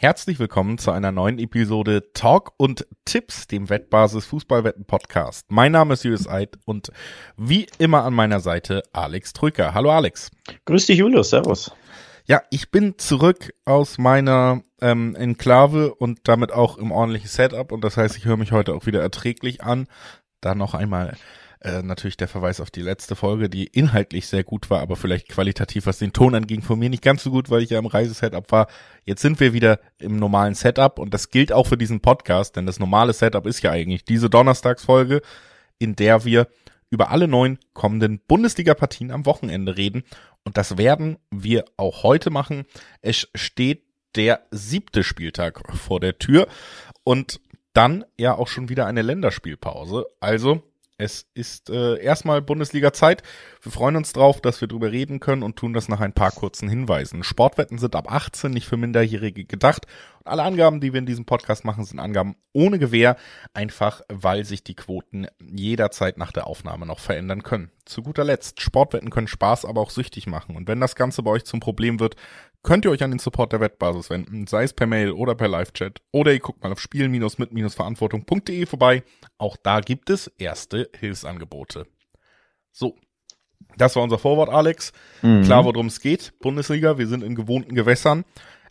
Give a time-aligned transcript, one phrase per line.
[0.00, 5.50] Herzlich willkommen zu einer neuen Episode Talk und Tipps, dem Wettbasis Fußballwetten Podcast.
[5.50, 6.92] Mein Name ist Julius Eid und
[7.36, 9.74] wie immer an meiner Seite Alex Trücker.
[9.74, 10.30] Hallo Alex.
[10.66, 11.72] Grüß dich Julius, servus.
[12.26, 17.82] Ja, ich bin zurück aus meiner ähm, Enklave und damit auch im ordentlichen Setup und
[17.82, 19.88] das heißt, ich höre mich heute auch wieder erträglich an.
[20.40, 21.16] Da noch einmal
[21.60, 25.28] äh, natürlich der Verweis auf die letzte Folge, die inhaltlich sehr gut war, aber vielleicht
[25.28, 27.86] qualitativ, was den Ton anging, von mir nicht ganz so gut, weil ich ja im
[27.86, 28.68] Reisesetup war.
[29.04, 32.66] Jetzt sind wir wieder im normalen Setup und das gilt auch für diesen Podcast, denn
[32.66, 35.20] das normale Setup ist ja eigentlich diese Donnerstagsfolge,
[35.78, 36.48] in der wir
[36.90, 40.04] über alle neun kommenden Bundesliga-Partien am Wochenende reden.
[40.44, 42.64] Und das werden wir auch heute machen.
[43.02, 43.82] Es steht
[44.16, 46.48] der siebte Spieltag vor der Tür
[47.04, 47.40] und
[47.74, 50.06] dann ja auch schon wieder eine Länderspielpause.
[50.20, 50.62] Also
[50.98, 53.22] es ist äh, erstmal Bundesliga-Zeit.
[53.62, 56.32] Wir freuen uns drauf, dass wir drüber reden können und tun das nach ein paar
[56.32, 57.22] kurzen Hinweisen.
[57.22, 59.86] Sportwetten sind ab 18 nicht für Minderjährige gedacht.
[60.18, 63.16] Und alle Angaben, die wir in diesem Podcast machen, sind Angaben ohne Gewähr,
[63.54, 67.70] einfach weil sich die Quoten jederzeit nach der Aufnahme noch verändern können.
[67.84, 70.56] Zu guter Letzt, Sportwetten können Spaß, aber auch süchtig machen.
[70.56, 72.16] Und wenn das Ganze bei euch zum Problem wird,
[72.62, 75.48] könnt ihr euch an den Support der Wettbasis wenden, sei es per Mail oder per
[75.48, 76.00] Live-Chat.
[76.12, 79.02] Oder ihr guckt mal auf spielen-mit-verantwortung.de vorbei.
[79.38, 81.86] Auch da gibt es erste Hilfsangebote.
[82.72, 82.96] So,
[83.76, 84.92] das war unser Vorwort, Alex.
[85.22, 85.42] Mhm.
[85.42, 86.38] Klar, worum es geht.
[86.40, 88.24] Bundesliga, wir sind in gewohnten Gewässern.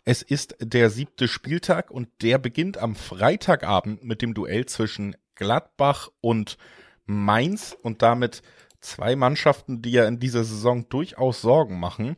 [0.04, 6.08] Es ist der siebte Spieltag und der beginnt am Freitagabend mit dem Duell zwischen Gladbach
[6.20, 6.56] und
[7.04, 8.42] Mainz und damit
[8.80, 12.16] zwei Mannschaften, die ja in dieser Saison durchaus Sorgen machen.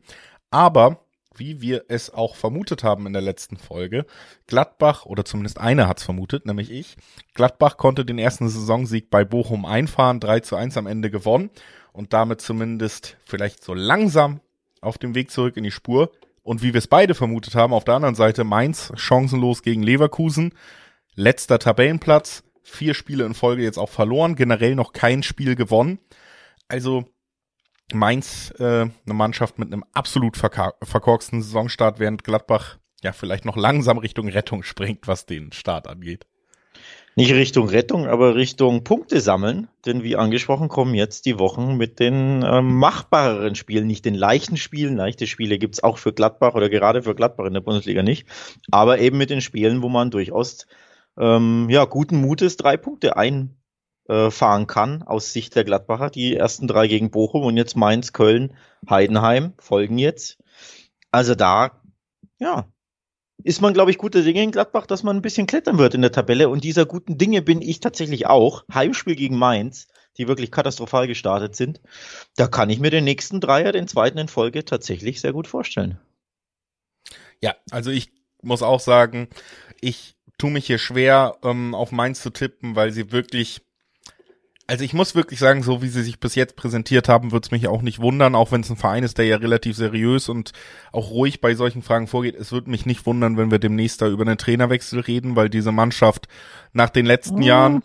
[0.51, 4.05] Aber wie wir es auch vermutet haben in der letzten Folge.
[4.47, 6.97] Gladbach, oder zumindest einer hat es vermutet, nämlich ich.
[7.33, 11.49] Gladbach konnte den ersten Saisonsieg bei Bochum einfahren, 3 zu 1 am Ende gewonnen
[11.93, 14.41] und damit zumindest vielleicht so langsam
[14.81, 16.11] auf dem Weg zurück in die Spur.
[16.43, 20.53] Und wie wir es beide vermutet haben, auf der anderen Seite Mainz chancenlos gegen Leverkusen,
[21.15, 25.99] letzter Tabellenplatz, vier Spiele in Folge jetzt auch verloren, generell noch kein Spiel gewonnen.
[26.67, 27.05] Also
[27.93, 33.97] Mainz äh, eine Mannschaft mit einem absolut verkorksten Saisonstart, während Gladbach ja vielleicht noch langsam
[33.97, 36.25] Richtung Rettung springt, was den Start angeht.
[37.17, 41.99] Nicht Richtung Rettung, aber Richtung Punkte sammeln, denn wie angesprochen kommen jetzt die Wochen mit
[41.99, 44.95] den ähm, machbareren Spielen, nicht den leichten Spielen.
[44.95, 48.27] Leichte Spiele gibt's auch für Gladbach oder gerade für Gladbach in der Bundesliga nicht,
[48.71, 50.67] aber eben mit den Spielen, wo man durchaus
[51.19, 53.60] ähm, ja guten Mutes drei Punkte ein äh,
[54.07, 56.09] fahren kann aus Sicht der Gladbacher.
[56.09, 58.53] Die ersten drei gegen Bochum und jetzt Mainz, Köln,
[58.89, 60.37] Heidenheim folgen jetzt.
[61.11, 61.81] Also da,
[62.39, 62.67] ja,
[63.43, 66.01] ist man, glaube ich, guter Dinge in Gladbach, dass man ein bisschen klettern wird in
[66.01, 66.49] der Tabelle.
[66.49, 68.63] Und dieser guten Dinge bin ich tatsächlich auch.
[68.73, 71.81] Heimspiel gegen Mainz, die wirklich katastrophal gestartet sind.
[72.35, 75.99] Da kann ich mir den nächsten Dreier, den zweiten in Folge, tatsächlich sehr gut vorstellen.
[77.41, 78.11] Ja, also ich
[78.41, 79.29] muss auch sagen,
[79.79, 83.61] ich tue mich hier schwer, ähm, auf Mainz zu tippen, weil sie wirklich
[84.67, 87.51] also ich muss wirklich sagen, so wie sie sich bis jetzt präsentiert haben, wird es
[87.51, 90.51] mich auch nicht wundern, auch wenn es ein Verein ist, der ja relativ seriös und
[90.91, 92.35] auch ruhig bei solchen Fragen vorgeht.
[92.35, 95.71] Es wird mich nicht wundern, wenn wir demnächst da über einen Trainerwechsel reden, weil diese
[95.71, 96.27] Mannschaft
[96.73, 97.45] nach den letzten oh.
[97.45, 97.83] Jahren,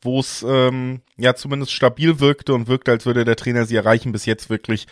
[0.00, 4.12] wo es ähm, ja zumindest stabil wirkte und wirkte, als würde der Trainer sie erreichen,
[4.12, 4.86] bis jetzt wirklich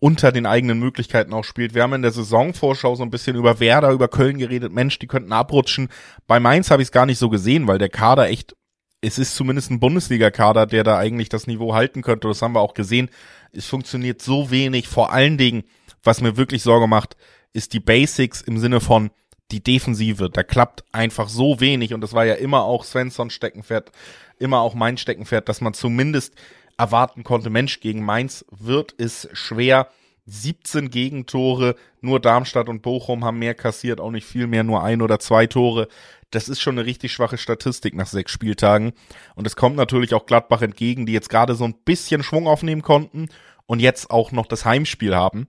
[0.00, 1.74] unter den eigenen Möglichkeiten auch spielt.
[1.74, 4.72] Wir haben in der Saisonvorschau so ein bisschen über Werder, über Köln geredet.
[4.72, 5.88] Mensch, die könnten abrutschen.
[6.26, 8.54] Bei Mainz habe ich es gar nicht so gesehen, weil der Kader echt
[9.00, 12.28] es ist zumindest ein Bundesliga-Kader, der da eigentlich das Niveau halten könnte.
[12.28, 13.10] Das haben wir auch gesehen.
[13.52, 14.88] Es funktioniert so wenig.
[14.88, 15.64] Vor allen Dingen,
[16.02, 17.16] was mir wirklich Sorge macht,
[17.52, 19.10] ist die Basics im Sinne von
[19.50, 20.30] die Defensive.
[20.30, 21.94] Da klappt einfach so wenig.
[21.94, 23.92] Und das war ja immer auch Svensson Steckenpferd,
[24.38, 26.34] immer auch mein Steckenpferd, dass man zumindest
[26.76, 29.88] erwarten konnte, Mensch, gegen Mainz wird es schwer.
[30.28, 35.02] 17 Gegentore, nur Darmstadt und Bochum haben mehr kassiert, auch nicht viel mehr, nur ein
[35.02, 35.88] oder zwei Tore.
[36.30, 38.92] Das ist schon eine richtig schwache Statistik nach sechs Spieltagen.
[39.34, 42.82] Und es kommt natürlich auch Gladbach entgegen, die jetzt gerade so ein bisschen Schwung aufnehmen
[42.82, 43.28] konnten
[43.66, 45.48] und jetzt auch noch das Heimspiel haben.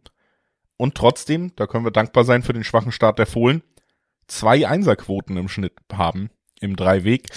[0.77, 3.61] Und trotzdem, da können wir dankbar sein für den schwachen Start der Fohlen,
[4.27, 6.29] zwei Einserquoten im Schnitt haben
[6.61, 7.27] im Dreiweg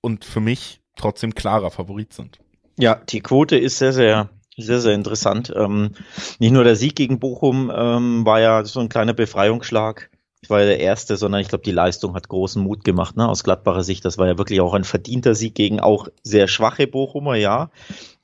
[0.00, 2.38] und für mich trotzdem klarer Favorit sind.
[2.78, 4.30] Ja, die Quote ist sehr, sehr
[4.60, 5.52] sehr, sehr interessant.
[5.54, 5.92] Ähm,
[6.38, 10.10] nicht nur der Sieg gegen Bochum ähm, war ja so ein kleiner Befreiungsschlag.
[10.42, 13.28] Ich war ja der Erste, sondern ich glaube, die Leistung hat großen Mut gemacht, ne?
[13.28, 14.04] Aus Gladbacher Sicht.
[14.06, 17.70] Das war ja wirklich auch ein verdienter Sieg gegen auch sehr schwache Bochumer, ja.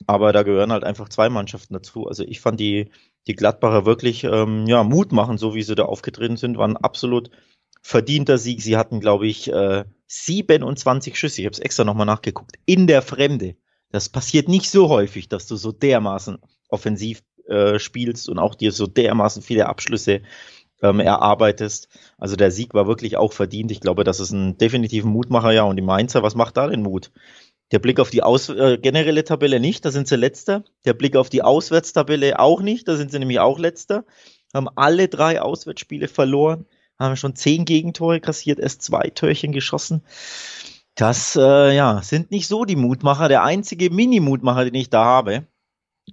[0.07, 2.07] Aber da gehören halt einfach zwei Mannschaften dazu.
[2.07, 2.89] Also ich fand die,
[3.27, 7.29] die Gladbacher wirklich ähm, ja, Mut machen, so wie sie da aufgetreten sind, waren absolut
[7.83, 8.61] verdienter Sieg.
[8.61, 11.41] Sie hatten, glaube ich, äh, 27 Schüsse.
[11.41, 12.57] Ich habe es extra nochmal nachgeguckt.
[12.65, 13.55] In der Fremde.
[13.91, 16.39] Das passiert nicht so häufig, dass du so dermaßen
[16.69, 20.21] offensiv äh, spielst und auch dir so dermaßen viele Abschlüsse
[20.81, 21.87] ähm, erarbeitest.
[22.17, 23.71] Also der Sieg war wirklich auch verdient.
[23.71, 25.63] Ich glaube, das ist ein definitiven Mutmacher, ja.
[25.63, 27.11] Und die Mainzer, was macht da den Mut?
[27.71, 30.63] Der Blick auf die Aus äh, generelle Tabelle nicht, da sind sie letzter.
[30.85, 34.05] Der Blick auf die Auswärtstabelle auch nicht, da sind sie nämlich auch letzter.
[34.53, 36.65] Haben alle drei Auswärtsspiele verloren,
[36.97, 40.03] haben schon zehn Gegentore kassiert, erst zwei Törchen geschossen.
[40.97, 43.27] Das äh, ja, sind nicht so die Mutmacher.
[43.29, 45.45] Der einzige Mini-Mutmacher, den ich da habe,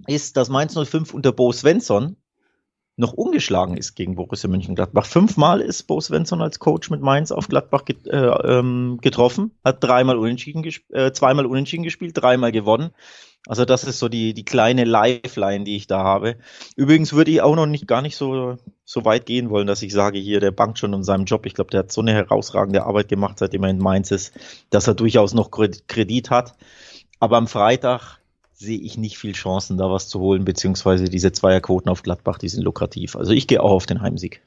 [0.05, 2.17] ist, dass Mainz 05 unter Bo Svensson
[2.95, 5.07] noch ungeschlagen ist gegen Borussia Mönchengladbach.
[5.07, 9.83] Fünfmal ist Bo Svensson als Coach mit Mainz auf Gladbach get, äh, ähm, getroffen, hat
[9.83, 12.91] dreimal unentschieden äh, zweimal unentschieden gespielt, dreimal gewonnen.
[13.47, 16.35] Also das ist so die, die kleine Lifeline, die ich da habe.
[16.75, 19.93] Übrigens würde ich auch noch nicht gar nicht so, so weit gehen wollen, dass ich
[19.93, 21.45] sage, hier, der bangt schon um seinen Job.
[21.45, 24.33] Ich glaube, der hat so eine herausragende Arbeit gemacht, seitdem er in Mainz ist,
[24.71, 26.55] dass er durchaus noch Kredit hat.
[27.19, 28.19] Aber am Freitag
[28.53, 32.49] sehe ich nicht viel Chancen, da was zu holen, beziehungsweise diese Zweierquoten auf Gladbach, die
[32.49, 33.15] sind lukrativ.
[33.15, 34.41] Also ich gehe auch auf den Heimsieg.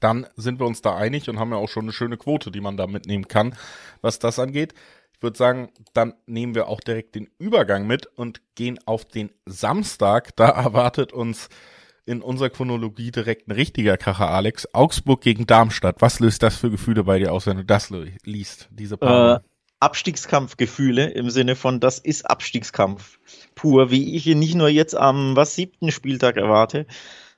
[0.00, 2.60] Dann sind wir uns da einig und haben ja auch schon eine schöne Quote, die
[2.60, 3.54] man da mitnehmen kann,
[4.00, 4.74] was das angeht.
[5.14, 9.30] Ich würde sagen, dann nehmen wir auch direkt den Übergang mit und gehen auf den
[9.44, 10.34] Samstag.
[10.36, 11.48] Da erwartet uns
[12.06, 14.66] in unserer Chronologie direkt ein richtiger Kracher, Alex.
[14.74, 16.00] Augsburg gegen Darmstadt.
[16.00, 17.90] Was löst das für Gefühle bei dir aus, wenn du das
[18.24, 19.36] liest, diese Paar?
[19.36, 19.40] Äh,
[19.80, 23.18] Abstiegskampfgefühle im Sinne von, das ist Abstiegskampf
[23.54, 26.86] pur, wie ich ihn nicht nur jetzt am was siebten Spieltag erwarte,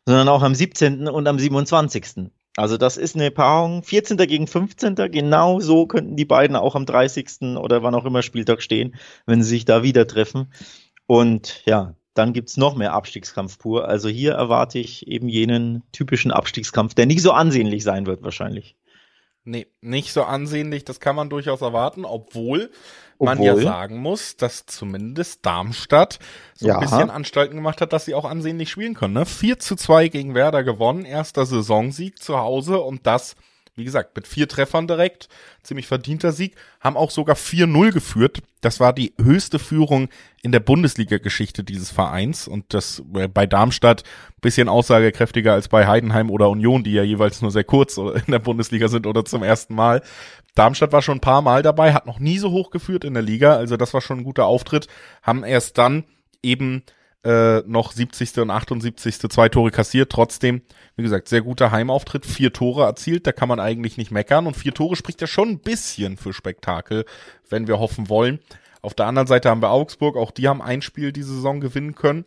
[0.06, 1.08] sondern auch am 17.
[1.08, 2.30] und am 27.
[2.56, 4.16] Also das ist eine Paarung 14.
[4.18, 4.94] gegen 15.
[5.10, 7.56] Genau so könnten die beiden auch am 30.
[7.56, 8.94] oder wann auch immer Spieltag stehen,
[9.26, 10.52] wenn sie sich da wieder treffen.
[11.06, 13.88] Und ja, dann gibt's noch mehr Abstiegskampf pur.
[13.88, 18.76] Also hier erwarte ich eben jenen typischen Abstiegskampf, der nicht so ansehnlich sein wird wahrscheinlich.
[19.44, 22.70] Nee, nicht so ansehnlich, das kann man durchaus erwarten, obwohl,
[23.18, 23.24] obwohl?
[23.24, 26.20] man ja sagen muss, dass zumindest Darmstadt
[26.54, 26.74] so ja.
[26.74, 29.14] ein bisschen Anstalten gemacht hat, dass sie auch ansehnlich spielen können.
[29.14, 29.26] Ne?
[29.26, 33.34] 4 zu 2 gegen Werder gewonnen, erster Saisonsieg zu Hause und das
[33.74, 35.28] wie gesagt, mit vier Treffern direkt,
[35.62, 38.42] ziemlich verdienter Sieg, haben auch sogar 4-0 geführt.
[38.60, 40.08] Das war die höchste Führung
[40.42, 44.04] in der Bundesliga-Geschichte dieses Vereins und das äh, bei Darmstadt
[44.42, 48.40] bisschen aussagekräftiger als bei Heidenheim oder Union, die ja jeweils nur sehr kurz in der
[48.40, 50.02] Bundesliga sind oder zum ersten Mal.
[50.54, 53.22] Darmstadt war schon ein paar Mal dabei, hat noch nie so hoch geführt in der
[53.22, 54.86] Liga, also das war schon ein guter Auftritt,
[55.22, 56.04] haben erst dann
[56.42, 56.82] eben
[57.24, 58.38] äh, noch 70.
[58.38, 59.18] und 78.
[59.30, 60.10] zwei Tore kassiert.
[60.10, 60.62] Trotzdem,
[60.96, 64.46] wie gesagt, sehr guter Heimauftritt, vier Tore erzielt, da kann man eigentlich nicht meckern.
[64.46, 67.04] Und vier Tore spricht ja schon ein bisschen für Spektakel,
[67.48, 68.40] wenn wir hoffen wollen.
[68.80, 71.94] Auf der anderen Seite haben wir Augsburg, auch die haben ein Spiel diese Saison gewinnen
[71.94, 72.24] können.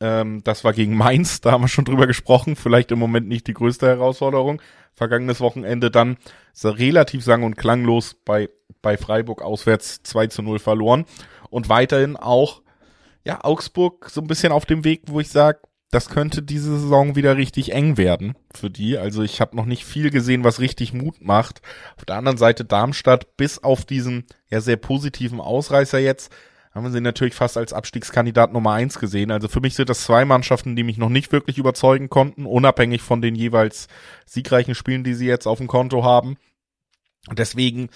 [0.00, 2.54] Ähm, das war gegen Mainz, da haben wir schon drüber gesprochen.
[2.54, 4.62] Vielleicht im Moment nicht die größte Herausforderung.
[4.94, 6.16] Vergangenes Wochenende dann
[6.64, 8.48] relativ sang- und klanglos bei,
[8.82, 11.04] bei Freiburg auswärts 2 zu 0 verloren.
[11.50, 12.62] Und weiterhin auch
[13.28, 15.60] ja, Augsburg so ein bisschen auf dem Weg, wo ich sage,
[15.90, 18.96] das könnte diese Saison wieder richtig eng werden für die.
[18.96, 21.60] Also ich habe noch nicht viel gesehen, was richtig Mut macht.
[21.96, 26.32] Auf der anderen Seite Darmstadt, bis auf diesen ja sehr positiven Ausreißer jetzt,
[26.72, 29.30] haben wir sie natürlich fast als Abstiegskandidat Nummer eins gesehen.
[29.30, 33.02] Also für mich sind das zwei Mannschaften, die mich noch nicht wirklich überzeugen konnten, unabhängig
[33.02, 33.88] von den jeweils
[34.24, 36.38] siegreichen Spielen, die sie jetzt auf dem Konto haben.
[37.28, 37.90] Und deswegen,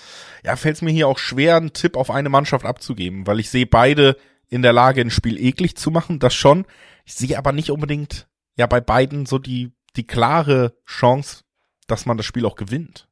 [0.44, 3.48] ja, fällt es mir hier auch schwer, einen Tipp auf eine Mannschaft abzugeben, weil ich
[3.48, 4.16] sehe beide
[4.52, 6.66] in der Lage, ein Spiel eklig zu machen, das schon.
[7.06, 11.44] Ich sehe aber nicht unbedingt ja bei beiden so die, die klare Chance,
[11.86, 13.08] dass man das Spiel auch gewinnt.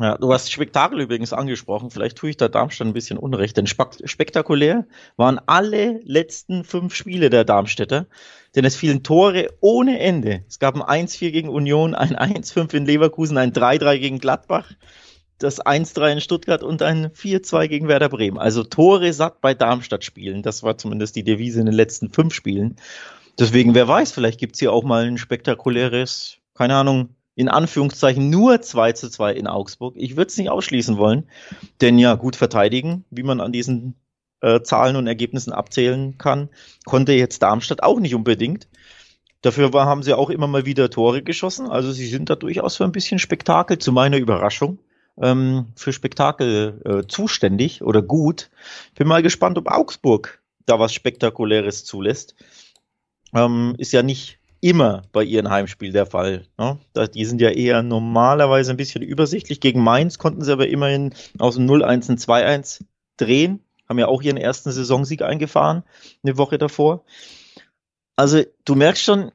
[0.00, 1.92] Ja, du hast Spektakel übrigens angesprochen.
[1.92, 7.30] Vielleicht tue ich da Darmstadt ein bisschen Unrecht, denn spektakulär waren alle letzten fünf Spiele
[7.30, 8.08] der Darmstädter,
[8.56, 10.44] denn es fielen Tore ohne Ende.
[10.48, 14.72] Es gab ein 1-4 gegen Union, ein 1-5 in Leverkusen, ein 3-3 gegen Gladbach
[15.38, 18.38] das 1-3 in Stuttgart und ein 4-2 gegen Werder Bremen.
[18.38, 20.42] Also Tore satt bei Darmstadt spielen.
[20.42, 22.76] Das war zumindest die Devise in den letzten fünf Spielen.
[23.38, 28.60] Deswegen, wer weiß, vielleicht gibt's hier auch mal ein spektakuläres, keine Ahnung, in Anführungszeichen nur
[28.62, 29.94] 2 zu 2 in Augsburg.
[29.96, 31.28] Ich würde es nicht ausschließen wollen,
[31.80, 33.96] denn ja, gut verteidigen, wie man an diesen
[34.40, 36.48] äh, Zahlen und Ergebnissen abzählen kann,
[36.84, 38.68] konnte jetzt Darmstadt auch nicht unbedingt.
[39.42, 41.68] Dafür war, haben sie auch immer mal wieder Tore geschossen.
[41.68, 44.78] Also sie sind da durchaus für ein bisschen Spektakel, zu meiner Überraschung
[45.20, 48.50] ähm, für Spektakel äh, zuständig oder gut.
[48.94, 52.34] Bin mal gespannt, ob Augsburg da was Spektakuläres zulässt.
[53.34, 56.46] Ähm, ist ja nicht immer bei ihren Heimspielen der Fall.
[56.56, 56.78] Ne?
[57.14, 59.60] Die sind ja eher normalerweise ein bisschen übersichtlich.
[59.60, 62.84] Gegen Mainz konnten sie aber immerhin aus dem 0-1 ein 2-1
[63.18, 63.60] drehen.
[63.86, 65.82] Haben ja auch ihren ersten Saisonsieg eingefahren,
[66.22, 67.04] eine Woche davor.
[68.16, 69.32] Also du merkst schon,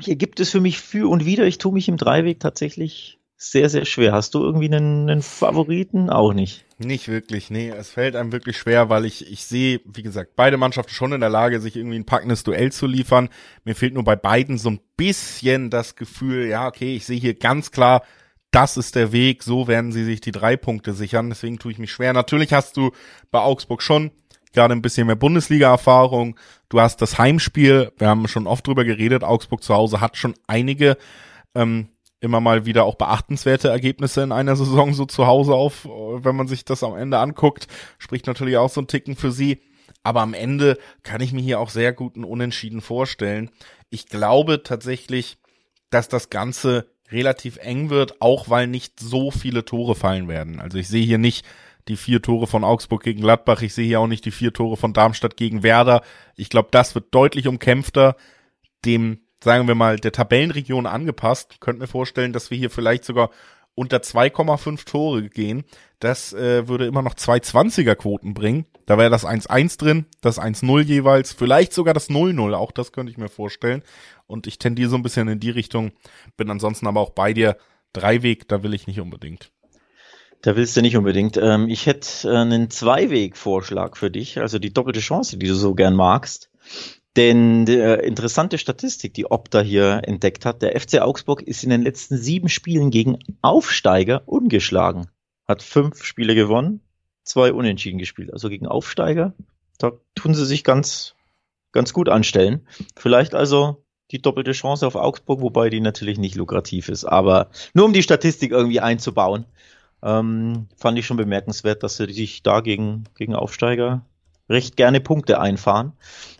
[0.00, 1.44] hier gibt es für mich für und wieder.
[1.44, 4.12] Ich tue mich im Dreiweg tatsächlich sehr, sehr schwer.
[4.12, 6.10] Hast du irgendwie einen, einen Favoriten?
[6.10, 6.66] Auch nicht.
[6.78, 7.70] Nicht wirklich, nee.
[7.70, 11.20] Es fällt einem wirklich schwer, weil ich, ich sehe, wie gesagt, beide Mannschaften schon in
[11.20, 13.28] der Lage, sich irgendwie ein packendes Duell zu liefern.
[13.64, 17.34] Mir fehlt nur bei beiden so ein bisschen das Gefühl, ja, okay, ich sehe hier
[17.34, 18.02] ganz klar,
[18.50, 21.28] das ist der Weg, so werden sie sich die drei Punkte sichern.
[21.28, 22.12] Deswegen tue ich mich schwer.
[22.12, 22.90] Natürlich hast du
[23.30, 24.10] bei Augsburg schon
[24.52, 26.36] gerade ein bisschen mehr Bundesliga-Erfahrung.
[26.68, 30.34] Du hast das Heimspiel, wir haben schon oft drüber geredet, Augsburg zu Hause hat schon
[30.48, 30.96] einige
[31.54, 31.88] ähm,
[32.20, 36.48] immer mal wieder auch beachtenswerte Ergebnisse in einer Saison so zu Hause auf, wenn man
[36.48, 39.60] sich das am Ende anguckt, spricht natürlich auch so ein Ticken für sie.
[40.02, 43.50] Aber am Ende kann ich mir hier auch sehr guten Unentschieden vorstellen.
[43.90, 45.38] Ich glaube tatsächlich,
[45.90, 50.60] dass das Ganze relativ eng wird, auch weil nicht so viele Tore fallen werden.
[50.60, 51.46] Also ich sehe hier nicht
[51.88, 54.76] die vier Tore von Augsburg gegen Gladbach, ich sehe hier auch nicht die vier Tore
[54.76, 56.02] von Darmstadt gegen Werder.
[56.36, 58.16] Ich glaube, das wird deutlich umkämpfter.
[58.84, 61.60] Dem sagen wir mal, der Tabellenregion angepasst.
[61.60, 63.30] Könnt mir vorstellen, dass wir hier vielleicht sogar
[63.78, 65.64] unter 2,5 Tore gehen.
[66.00, 68.66] Das äh, würde immer noch zwei 20er Quoten bringen.
[68.86, 73.12] Da wäre das 1-1 drin, das 1-0 jeweils, vielleicht sogar das 0-0, auch das könnte
[73.12, 73.82] ich mir vorstellen.
[74.26, 75.92] Und ich tendiere so ein bisschen in die Richtung,
[76.36, 77.56] bin ansonsten aber auch bei dir.
[77.92, 79.50] Dreiweg, da will ich nicht unbedingt.
[80.42, 81.36] Da willst du nicht unbedingt.
[81.36, 85.74] Ähm, ich hätte äh, einen Zweiweg-Vorschlag für dich, also die doppelte Chance, die du so
[85.74, 86.50] gern magst.
[87.16, 91.82] Denn äh, interessante Statistik, die Opta hier entdeckt hat, der FC Augsburg ist in den
[91.82, 95.06] letzten sieben Spielen gegen Aufsteiger ungeschlagen.
[95.46, 96.80] Hat fünf Spiele gewonnen,
[97.24, 98.32] zwei unentschieden gespielt.
[98.32, 99.34] Also gegen Aufsteiger,
[99.78, 101.14] da tun sie sich ganz,
[101.72, 102.66] ganz gut anstellen.
[102.96, 107.04] Vielleicht also die doppelte Chance auf Augsburg, wobei die natürlich nicht lukrativ ist.
[107.04, 109.44] Aber nur um die Statistik irgendwie einzubauen,
[110.02, 114.04] ähm, fand ich schon bemerkenswert, dass sie sich da gegen, gegen Aufsteiger
[114.48, 115.92] recht gerne Punkte einfahren.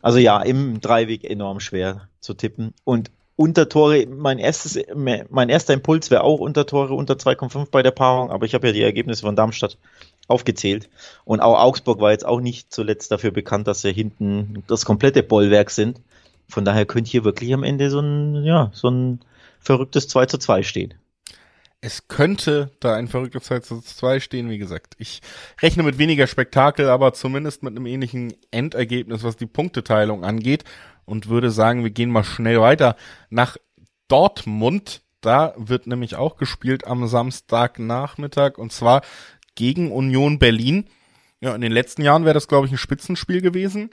[0.03, 2.75] Also ja, im Dreiweg enorm schwer zu tippen.
[2.85, 8.31] Und Untertore, mein erstes, mein erster Impuls wäre auch Untertore unter 2,5 bei der Paarung,
[8.31, 9.79] aber ich habe ja die Ergebnisse von Darmstadt
[10.27, 10.91] aufgezählt.
[11.25, 15.23] Und auch Augsburg war jetzt auch nicht zuletzt dafür bekannt, dass sie hinten das komplette
[15.23, 16.01] Bollwerk sind.
[16.49, 19.21] Von daher könnte hier wirklich am Ende so ein, ja, so ein
[19.61, 20.95] verrücktes 2 zu 2 stehen
[21.81, 24.95] es könnte da ein verrückter 2 zu 2 stehen, wie gesagt.
[24.99, 25.21] Ich
[25.63, 30.65] rechne mit weniger Spektakel, aber zumindest mit einem ähnlichen Endergebnis, was die Punkteteilung angeht
[31.05, 32.97] und würde sagen, wir gehen mal schnell weiter
[33.31, 33.57] nach
[34.09, 35.03] Dortmund.
[35.21, 39.03] Da wird nämlich auch gespielt am Samstagnachmittag und zwar
[39.55, 40.89] gegen Union Berlin.
[41.41, 43.91] Ja, in den letzten Jahren wäre das, glaube ich, ein Spitzenspiel gewesen.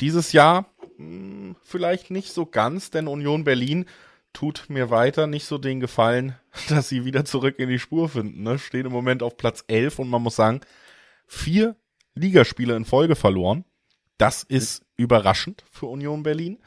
[0.00, 0.66] Dieses Jahr
[0.96, 3.84] mh, hm, vielleicht nicht so ganz, denn Union Berlin
[4.36, 6.36] tut mir weiter nicht so den Gefallen,
[6.68, 8.42] dass sie wieder zurück in die Spur finden.
[8.42, 8.58] Ne?
[8.58, 10.60] Stehen im Moment auf Platz 11 und man muss sagen,
[11.26, 11.74] vier
[12.14, 13.64] Ligaspiele in Folge verloren.
[14.18, 16.58] Das ist überraschend für Union Berlin.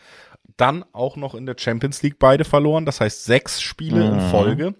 [0.57, 2.88] Dann auch noch in der Champions League beide verloren.
[2.88, 4.13] Das heißt sechs Spiele mhm.
[4.13, 4.75] in Folge.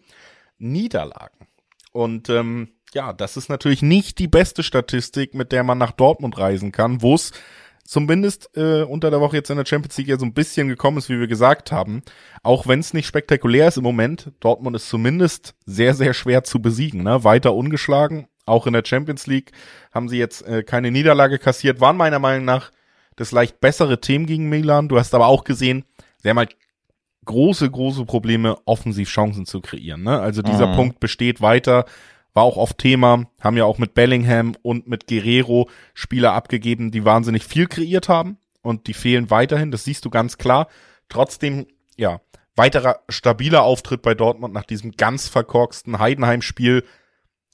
[0.58, 1.48] Niederlagen.
[1.92, 6.40] Und ähm, ja, das ist natürlich nicht die beste Statistik, mit der man nach Dortmund
[6.40, 7.34] reisen kann, wo es
[7.84, 10.98] zumindest äh, unter der Woche jetzt in der Champions League ja so ein bisschen gekommen
[10.98, 12.02] ist, wie wir gesagt haben.
[12.44, 16.62] Auch wenn es nicht spektakulär ist im Moment, Dortmund ist zumindest sehr, sehr schwer zu
[16.62, 17.04] besiegen.
[17.04, 17.24] Ne?
[17.24, 18.28] Weiter ungeschlagen.
[18.46, 19.52] Auch in der Champions League
[19.92, 22.72] haben sie jetzt äh, keine Niederlage kassiert, waren meiner Meinung nach
[23.16, 24.88] das leicht bessere Team gegen Milan.
[24.88, 25.84] Du hast aber auch gesehen,
[26.18, 26.56] sie haben halt
[27.26, 30.04] große, große Probleme, offensiv Chancen zu kreieren.
[30.04, 30.20] Ne?
[30.20, 30.76] Also dieser mhm.
[30.76, 31.86] Punkt besteht weiter
[32.40, 37.04] war auch oft Thema, haben ja auch mit Bellingham und mit Guerrero Spieler abgegeben, die
[37.04, 40.70] wahnsinnig viel kreiert haben und die fehlen weiterhin, das siehst du ganz klar.
[41.10, 41.68] Trotzdem,
[41.98, 42.22] ja,
[42.56, 46.86] weiterer stabiler Auftritt bei Dortmund nach diesem ganz verkorksten Heidenheim-Spiel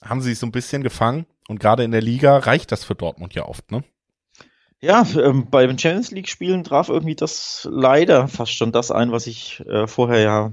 [0.04, 2.94] haben sie sich so ein bisschen gefangen und gerade in der Liga reicht das für
[2.94, 3.84] Dortmund ja oft, ne?
[4.82, 9.26] Ja, ähm, bei den Champions League-Spielen traf irgendwie das leider fast schon das ein, was
[9.26, 10.52] ich äh, vorher ja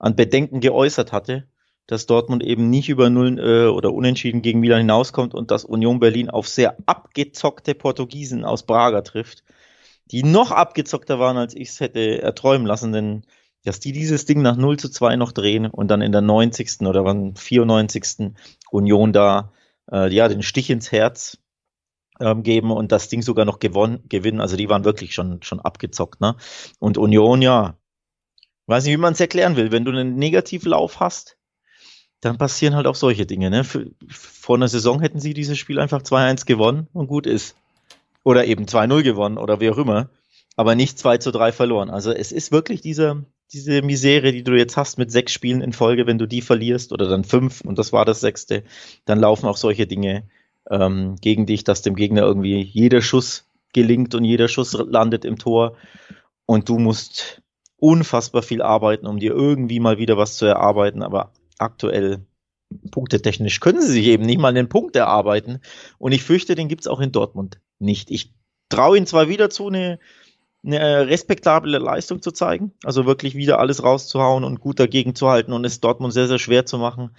[0.00, 1.46] an Bedenken geäußert hatte
[1.90, 5.98] dass Dortmund eben nicht über Null äh, oder Unentschieden gegen Milan hinauskommt und dass Union
[5.98, 9.42] Berlin auf sehr abgezockte Portugiesen aus Braga trifft,
[10.12, 13.22] die noch abgezockter waren, als ich es hätte erträumen lassen, denn
[13.64, 16.82] dass die dieses Ding nach 0 zu 2 noch drehen und dann in der 90.
[16.82, 18.34] oder wann 94.
[18.70, 19.52] Union da
[19.90, 21.38] äh, ja den Stich ins Herz
[22.20, 24.40] ähm, geben und das Ding sogar noch gewonnen, gewinnen.
[24.40, 26.20] Also die waren wirklich schon, schon abgezockt.
[26.20, 26.36] Ne?
[26.78, 27.76] Und Union, ja,
[28.66, 29.72] weiß nicht, wie man es erklären will.
[29.72, 31.36] Wenn du einen Negativlauf hast,
[32.20, 33.50] dann passieren halt auch solche Dinge.
[33.50, 33.64] Ne?
[33.64, 37.56] Für, vor einer Saison hätten sie dieses Spiel einfach 2-1 gewonnen und gut ist.
[38.22, 40.10] Oder eben 2-0 gewonnen oder wie auch immer.
[40.56, 41.88] Aber nicht 2 zu 3 verloren.
[41.88, 45.72] Also es ist wirklich diese, diese Misere, die du jetzt hast mit sechs Spielen in
[45.72, 48.64] Folge, wenn du die verlierst oder dann fünf und das war das sechste,
[49.06, 50.24] dann laufen auch solche Dinge
[50.70, 55.38] ähm, gegen dich, dass dem Gegner irgendwie jeder Schuss gelingt und jeder Schuss landet im
[55.38, 55.76] Tor
[56.44, 57.40] und du musst
[57.76, 62.26] unfassbar viel arbeiten, um dir irgendwie mal wieder was zu erarbeiten, aber aktuell
[62.90, 65.60] punktetechnisch können sie sich eben nicht mal den Punkt erarbeiten.
[65.98, 68.10] Und ich fürchte, den gibt's auch in Dortmund nicht.
[68.10, 68.32] Ich
[68.68, 69.98] traue ihnen zwar wieder zu, eine,
[70.64, 75.52] eine respektable Leistung zu zeigen, also wirklich wieder alles rauszuhauen und gut dagegen zu halten
[75.52, 77.10] und es Dortmund sehr, sehr schwer zu machen.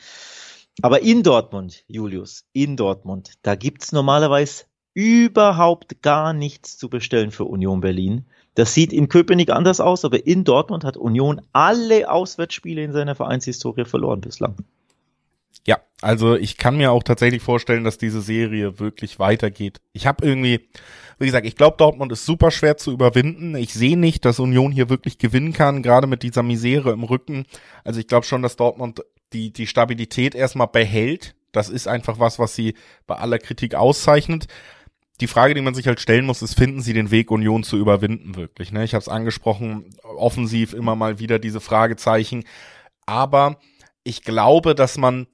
[0.81, 7.45] Aber in Dortmund, Julius, in Dortmund, da gibt's normalerweise überhaupt gar nichts zu bestellen für
[7.45, 8.25] Union Berlin.
[8.55, 13.15] Das sieht in Köpenick anders aus, aber in Dortmund hat Union alle Auswärtsspiele in seiner
[13.15, 14.55] Vereinshistorie verloren bislang.
[15.65, 19.79] Ja, also ich kann mir auch tatsächlich vorstellen, dass diese Serie wirklich weitergeht.
[19.93, 20.67] Ich habe irgendwie,
[21.19, 23.55] wie gesagt, ich glaube, Dortmund ist super schwer zu überwinden.
[23.55, 27.45] Ich sehe nicht, dass Union hier wirklich gewinnen kann, gerade mit dieser Misere im Rücken.
[27.83, 31.35] Also ich glaube schon, dass Dortmund die, die Stabilität erstmal behält.
[31.51, 32.73] Das ist einfach was, was sie
[33.05, 34.47] bei aller Kritik auszeichnet.
[35.21, 37.77] Die Frage, die man sich halt stellen muss, ist, finden sie den Weg, Union zu
[37.77, 38.71] überwinden, wirklich?
[38.71, 38.83] Ne?
[38.83, 42.43] Ich habe es angesprochen, offensiv immer mal wieder diese Fragezeichen.
[43.05, 43.59] Aber
[44.03, 45.27] ich glaube, dass man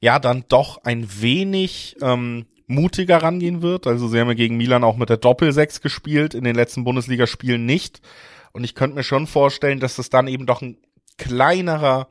[0.00, 3.86] ja dann doch ein wenig ähm, mutiger rangehen wird.
[3.86, 7.66] Also sie haben ja gegen Milan auch mit der Doppel-6 gespielt, in den letzten Bundesligaspielen
[7.66, 8.00] nicht.
[8.52, 10.78] Und ich könnte mir schon vorstellen, dass es dann eben doch ein
[11.18, 12.08] kleinerer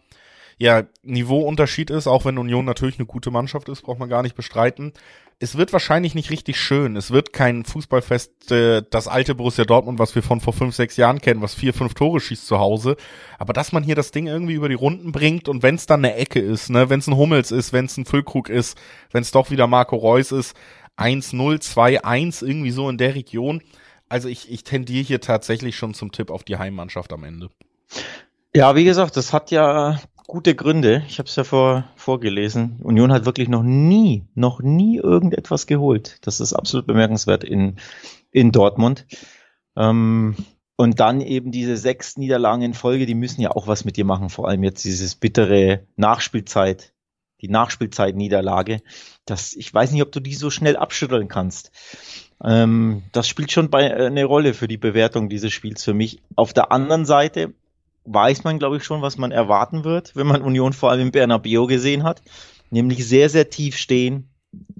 [0.59, 4.35] ja, Niveauunterschied ist, auch wenn Union natürlich eine gute Mannschaft ist, braucht man gar nicht
[4.35, 4.93] bestreiten
[5.39, 6.95] es wird wahrscheinlich nicht richtig schön.
[6.95, 10.97] Es wird kein Fußballfest, äh, das alte Borussia Dortmund, was wir von vor fünf, sechs
[10.97, 12.97] Jahren kennen, was vier, fünf Tore schießt zu Hause.
[13.37, 16.03] Aber dass man hier das Ding irgendwie über die Runden bringt und wenn es dann
[16.03, 18.79] eine Ecke ist, ne, wenn es ein Hummels ist, wenn es ein Füllkrug ist,
[19.11, 20.55] wenn es doch wieder Marco Reus ist,
[20.97, 23.61] 1-0, 2-1, irgendwie so in der Region.
[24.09, 27.49] Also ich, ich tendiere hier tatsächlich schon zum Tipp auf die Heimmannschaft am Ende.
[28.55, 31.03] Ja, wie gesagt, das hat ja gute Gründe.
[31.07, 32.79] Ich habe es ja vor, vorgelesen.
[32.83, 36.19] Union hat wirklich noch nie, noch nie irgendetwas geholt.
[36.21, 37.77] Das ist absolut bemerkenswert in,
[38.31, 39.07] in Dortmund.
[39.75, 40.35] Ähm,
[40.75, 44.05] und dann eben diese sechs Niederlagen in Folge, die müssen ja auch was mit dir
[44.05, 44.29] machen.
[44.29, 46.93] Vor allem jetzt dieses bittere Nachspielzeit,
[47.41, 48.81] die Nachspielzeit-Niederlage.
[49.25, 51.71] Das, ich weiß nicht, ob du die so schnell abschütteln kannst.
[52.43, 56.21] Ähm, das spielt schon bei, äh, eine Rolle für die Bewertung dieses Spiels für mich.
[56.35, 57.53] Auf der anderen Seite
[58.07, 61.11] weiß man, glaube ich, schon, was man erwarten wird, wenn man Union vor allem in
[61.11, 62.21] Bernabeu gesehen hat.
[62.69, 64.29] Nämlich sehr, sehr tief stehen,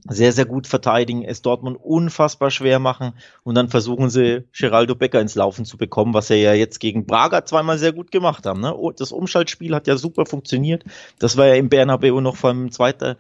[0.10, 5.19] sehr, sehr gut verteidigen, es Dortmund unfassbar schwer machen und dann versuchen sie, Geraldo Becker
[5.19, 8.62] ins Laufen zu bekommen, was er ja jetzt gegen Braga zweimal sehr gut gemacht haben.
[8.62, 8.75] Ne?
[8.75, 10.84] Oh, das Umschaltspiel hat ja super funktioniert.
[11.19, 13.15] Das war ja im Bernabeu noch vor im, zweiten,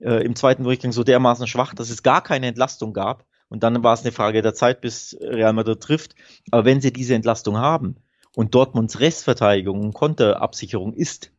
[0.00, 3.24] äh, im zweiten Durchgang so dermaßen schwach, dass es gar keine Entlastung gab.
[3.48, 6.14] Und dann war es eine Frage der Zeit, bis Real Madrid trifft.
[6.50, 7.96] Aber wenn sie diese Entlastung haben,
[8.36, 11.32] und Dortmunds Restverteidigung und Konterabsicherung ist,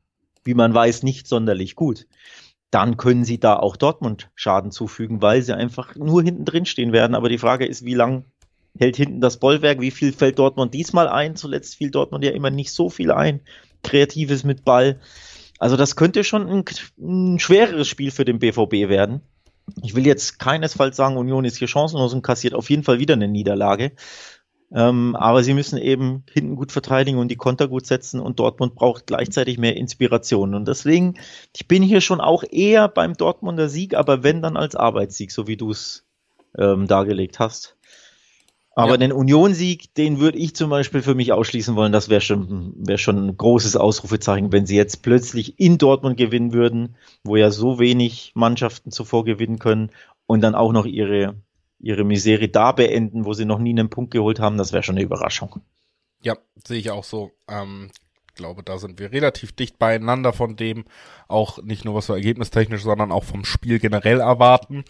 [0.44, 2.08] wie man weiß, nicht sonderlich gut,
[2.72, 6.94] dann können sie da auch Dortmund Schaden zufügen, weil sie einfach nur hinten drin stehen
[6.94, 7.16] werden.
[7.16, 8.26] Aber die Frage ist, wie lang
[8.80, 9.82] hält hinten das Bollwerk?
[9.82, 11.36] Wie viel fällt Dortmund diesmal ein?
[11.36, 13.42] Zuletzt fiel Dortmund ja immer nicht so viel ein.
[13.84, 15.02] Kreatives mit Ball.
[15.60, 16.66] Also das könnte schon ein,
[16.98, 19.22] ein schwereres Spiel für den BVB werden.
[19.84, 23.14] Ich will jetzt keinesfalls sagen, Union ist hier chancenlos und kassiert auf jeden Fall wieder
[23.14, 23.92] eine Niederlage.
[24.74, 28.76] Ähm, aber sie müssen eben hinten gut verteidigen und die Konter gut setzen und Dortmund
[28.76, 30.56] braucht gleichzeitig mehr Inspiration.
[30.56, 31.16] Und deswegen,
[31.56, 35.48] ich bin hier schon auch eher beim Dortmunder Sieg, aber wenn dann als Arbeitssieg, so
[35.48, 36.06] wie du es
[36.58, 37.76] ähm, dargelegt hast.
[38.74, 38.98] Aber ja.
[38.98, 41.92] den Union-Sieg, den würde ich zum Beispiel für mich ausschließen wollen.
[41.92, 46.54] Das wäre schon, wäre schon ein großes Ausrufezeichen, wenn sie jetzt plötzlich in Dortmund gewinnen
[46.54, 49.92] würden, wo ja so wenig Mannschaften zuvor gewinnen können
[50.26, 51.36] und dann auch noch ihre
[51.82, 54.96] ihre Misere da beenden, wo sie noch nie einen Punkt geholt haben, das wäre schon
[54.96, 55.62] eine Überraschung.
[56.22, 57.32] Ja, sehe ich auch so.
[57.48, 57.92] Ähm,
[58.36, 60.86] glaube, da sind wir relativ dicht beieinander von dem,
[61.28, 64.84] auch nicht nur was wir ergebnistechnisch, sondern auch vom Spiel generell erwarten.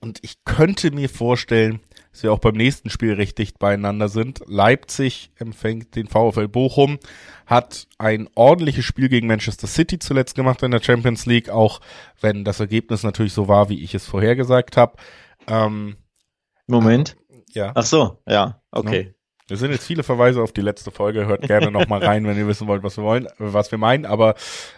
[0.00, 4.42] Und ich könnte mir vorstellen, dass wir auch beim nächsten Spiel recht dicht beieinander sind.
[4.46, 6.98] Leipzig empfängt den VfL Bochum,
[7.46, 11.80] hat ein ordentliches Spiel gegen Manchester City zuletzt gemacht in der Champions League, auch
[12.20, 14.96] wenn das Ergebnis natürlich so war, wie ich es vorhergesagt habe.
[15.46, 15.96] Ähm,
[16.72, 17.16] Moment.
[17.50, 17.72] Ja.
[17.74, 19.04] Ach so, ja, okay.
[19.08, 19.12] No.
[19.50, 21.26] Es sind jetzt viele Verweise auf die letzte Folge.
[21.26, 24.06] Hört gerne nochmal rein, wenn ihr wissen wollt, was wir wollen, was wir meinen.
[24.06, 24.34] Aber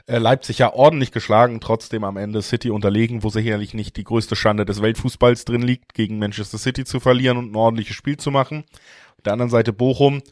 [0.07, 4.35] äh, Leipzig ja ordentlich geschlagen, trotzdem am Ende City unterlegen, wo sicherlich nicht die größte
[4.35, 8.33] Schande des Weltfußballs drin liegt, gegen Manchester City zu verlieren und ein ordentliches Spiel zu
[8.33, 8.65] machen.
[9.17, 10.23] Auf der anderen Seite Bochum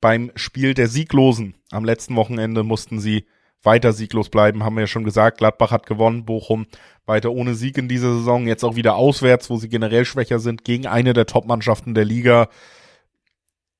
[0.00, 3.26] beim Spiel der Sieglosen am letzten Wochenende mussten sie
[3.62, 5.38] weiter sieglos bleiben, haben wir ja schon gesagt.
[5.38, 6.66] Gladbach hat gewonnen, Bochum
[7.06, 10.64] weiter ohne Sieg in dieser Saison, jetzt auch wieder auswärts, wo sie generell schwächer sind,
[10.64, 12.48] gegen eine der Top-Mannschaften der Liga.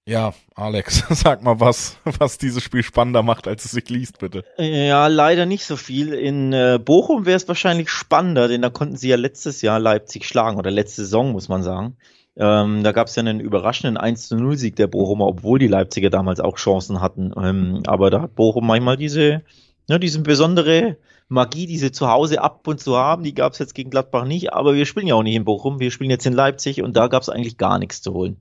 [0.06, 4.44] Ja, Alex, sag mal was, was dieses Spiel spannender macht, als es sich liest, bitte.
[4.58, 6.12] Ja, leider nicht so viel.
[6.12, 10.26] In äh, Bochum wäre es wahrscheinlich spannender, denn da konnten sie ja letztes Jahr Leipzig
[10.26, 11.96] schlagen, oder letzte Saison, muss man sagen.
[12.36, 16.10] Ähm, da gab es ja einen überraschenden 1 0 Sieg der Bochumer, obwohl die Leipziger
[16.10, 17.32] damals auch Chancen hatten.
[17.36, 19.42] Ähm, aber da hat Bochum manchmal diese
[19.90, 20.96] ne, diese besondere
[21.28, 24.24] Magie, die sie zu Hause ab und zu haben, die gab es jetzt gegen Gladbach
[24.24, 26.96] nicht, aber wir spielen ja auch nicht in Bochum, wir spielen jetzt in Leipzig und
[26.96, 28.38] da gab es eigentlich gar nichts zu holen.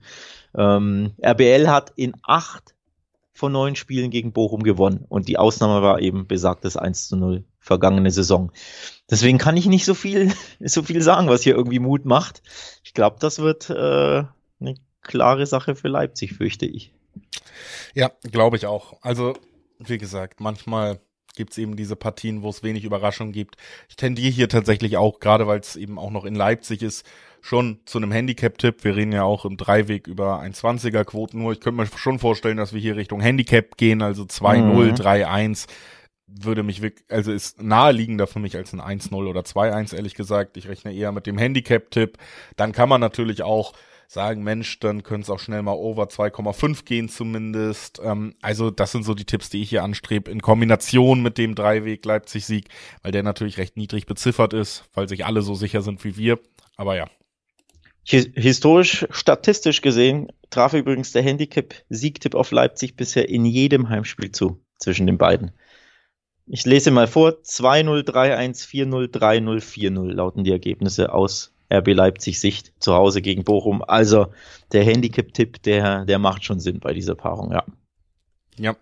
[0.56, 2.76] Ähm, RBL hat in acht
[3.34, 7.44] von neun Spielen gegen Bochum gewonnen und die Ausnahme war eben besagtes 1 zu 0
[7.58, 8.52] vergangene Saison.
[9.10, 12.44] Deswegen kann ich nicht so viel, so viel sagen, was hier irgendwie Mut macht.
[12.84, 14.24] Ich glaube, das wird äh,
[14.60, 16.94] eine klare Sache für Leipzig, fürchte ich.
[17.96, 19.02] Ja, glaube ich auch.
[19.02, 19.34] Also,
[19.80, 21.00] wie gesagt, manchmal
[21.36, 23.56] gibt es eben diese Partien, wo es wenig Überraschung gibt.
[23.88, 27.06] Ich tendiere hier tatsächlich auch, gerade weil es eben auch noch in Leipzig ist,
[27.42, 28.84] schon zu einem Handicap-Tipp.
[28.84, 31.40] Wir reden ja auch im Dreiweg über 1,20er Quoten.
[31.40, 34.94] Nur ich könnte mir schon vorstellen, dass wir hier Richtung Handicap gehen, also 2-0, mhm.
[34.96, 35.68] 3-1
[36.32, 40.58] würde mich wirklich, also ist naheliegender für mich als ein 1-0 oder 2-1, ehrlich gesagt.
[40.58, 42.18] Ich rechne eher mit dem Handicap-Tipp.
[42.56, 43.74] Dann kann man natürlich auch
[44.12, 48.02] sagen, Mensch, dann könnte es auch schnell mal over 2,5 gehen zumindest.
[48.04, 51.54] Ähm, also das sind so die Tipps, die ich hier anstrebe, in Kombination mit dem
[51.54, 52.70] Dreiweg Leipzig-Sieg,
[53.04, 56.40] weil der natürlich recht niedrig beziffert ist, weil sich alle so sicher sind wie wir.
[56.76, 57.08] Aber ja.
[58.04, 65.06] Historisch, statistisch gesehen, traf übrigens der Handicap-Siegtipp auf Leipzig bisher in jedem Heimspiel zu, zwischen
[65.06, 65.52] den beiden.
[66.48, 72.40] Ich lese mal vor, 2-0, 3-1, 4-0, 3-0, 4-0 lauten die Ergebnisse aus RB Leipzig
[72.40, 73.84] Sicht zu Hause gegen Bochum.
[73.84, 74.28] Also
[74.72, 77.64] der Handicap-Tipp, der, der macht schon Sinn bei dieser Paarung, ja.
[78.58, 78.76] Ja.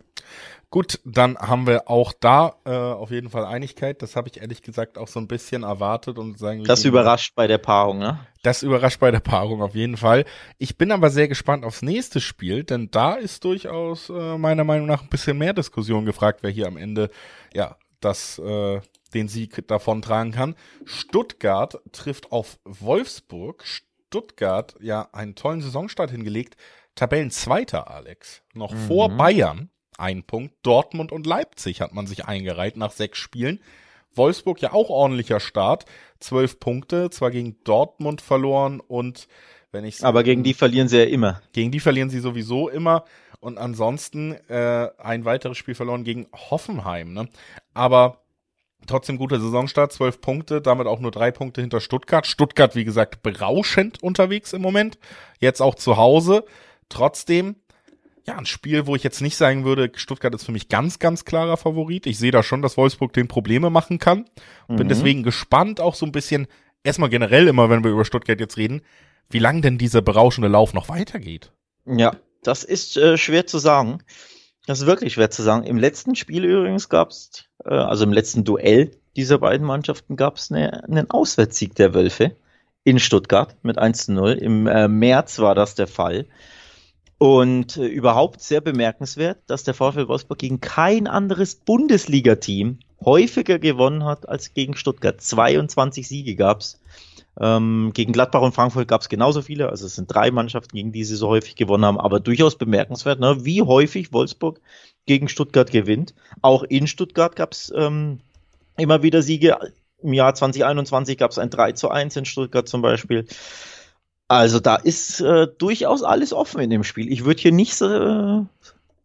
[0.69, 4.02] Gut, dann haben wir auch da äh, auf jeden Fall Einigkeit.
[4.02, 6.65] Das habe ich ehrlich gesagt auch so ein bisschen erwartet und sagen.
[6.65, 8.19] Das überrascht bei der Paarung, ne?
[8.43, 10.26] Das überrascht bei der Paarung auf jeden Fall.
[10.58, 14.88] Ich bin aber sehr gespannt aufs nächste Spiel, denn da ist durchaus äh, meiner Meinung
[14.88, 17.12] nach ein bisschen mehr Diskussion gefragt, wer hier am Ende
[17.54, 18.82] ja das äh,
[19.13, 20.55] den Sieg davon tragen kann.
[20.85, 23.63] Stuttgart trifft auf Wolfsburg.
[23.65, 26.55] Stuttgart ja einen tollen Saisonstart hingelegt.
[26.95, 28.41] Tabellenzweiter, Alex.
[28.53, 28.87] Noch mhm.
[28.87, 29.69] vor Bayern.
[29.97, 30.55] Ein Punkt.
[30.63, 33.59] Dortmund und Leipzig hat man sich eingereiht nach sechs Spielen.
[34.13, 35.85] Wolfsburg ja auch ordentlicher Start.
[36.19, 39.27] Zwölf Punkte, zwar gegen Dortmund verloren und
[39.71, 41.41] wenn ich Aber gegen die verlieren sie ja immer.
[41.51, 43.05] Gegen die verlieren sie sowieso immer.
[43.39, 47.13] Und ansonsten äh, ein weiteres Spiel verloren gegen Hoffenheim.
[47.13, 47.29] Ne?
[47.73, 48.23] Aber
[48.88, 52.26] Trotzdem guter Saisonstart, zwölf Punkte, damit auch nur drei Punkte hinter Stuttgart.
[52.26, 54.97] Stuttgart, wie gesagt, berauschend unterwegs im Moment.
[55.39, 56.45] Jetzt auch zu Hause.
[56.89, 57.58] Trotzdem,
[58.26, 61.26] ja, ein Spiel, wo ich jetzt nicht sagen würde, Stuttgart ist für mich ganz, ganz
[61.26, 62.06] klarer Favorit.
[62.06, 64.26] Ich sehe da schon, dass Wolfsburg den Probleme machen kann.
[64.67, 64.78] Mhm.
[64.78, 66.47] Bin deswegen gespannt, auch so ein bisschen,
[66.84, 68.82] erstmal generell immer, wenn wir über Stuttgart jetzt reden,
[69.30, 71.52] wie lang denn dieser berauschende Lauf noch weitergeht.
[71.86, 74.00] Ja, das ist äh, schwer zu sagen.
[74.65, 75.63] Das ist wirklich schwer zu sagen.
[75.63, 80.38] Im letzten Spiel übrigens gab es, äh, also im letzten Duell dieser beiden Mannschaften gab
[80.38, 82.36] es eine, einen Auswärtssieg der Wölfe
[82.84, 84.32] in Stuttgart mit 1 zu 0.
[84.34, 86.25] Im äh, März war das der Fall.
[87.17, 94.06] Und äh, überhaupt sehr bemerkenswert, dass der VfL Wolfsburg gegen kein anderes Bundesliga-Team häufiger gewonnen
[94.06, 95.19] hat als gegen Stuttgart.
[95.19, 96.80] 22 Siege gab's.
[97.39, 100.91] Ähm, gegen Gladbach und Frankfurt gab es genauso viele, also es sind drei Mannschaften, gegen
[100.91, 103.45] die sie so häufig gewonnen haben, aber durchaus bemerkenswert, ne?
[103.45, 104.60] wie häufig Wolfsburg
[105.07, 106.13] gegen Stuttgart gewinnt.
[106.41, 108.19] Auch in Stuttgart gab es ähm,
[108.77, 109.57] immer wieder Siege.
[110.03, 113.25] Im Jahr 2021 gab es ein 3 zu 1 in Stuttgart zum Beispiel.
[114.27, 117.11] Also da ist äh, durchaus alles offen in dem Spiel.
[117.11, 118.41] Ich würde hier nicht äh,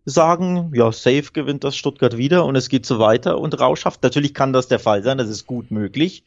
[0.04, 4.02] sagen, ja, safe gewinnt das Stuttgart wieder und es geht so weiter und rauschhaft.
[4.02, 6.24] Natürlich kann das der Fall sein, das ist gut möglich.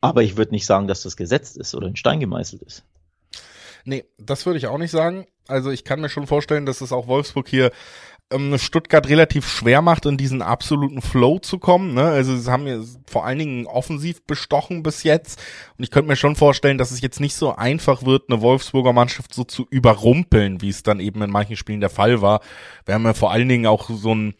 [0.00, 2.82] Aber ich würde nicht sagen, dass das gesetzt ist oder in Stein gemeißelt ist.
[3.84, 5.26] Nee, das würde ich auch nicht sagen.
[5.46, 7.70] Also ich kann mir schon vorstellen, dass es auch Wolfsburg hier
[8.58, 11.94] Stuttgart relativ schwer macht, in diesen absoluten Flow zu kommen.
[11.94, 12.04] Ne?
[12.04, 15.40] Also sie haben ja vor allen Dingen offensiv bestochen bis jetzt.
[15.76, 18.92] Und ich könnte mir schon vorstellen, dass es jetzt nicht so einfach wird, eine Wolfsburger
[18.92, 22.40] Mannschaft so zu überrumpeln, wie es dann eben in manchen Spielen der Fall war.
[22.84, 24.34] Wir haben ja vor allen Dingen auch so ein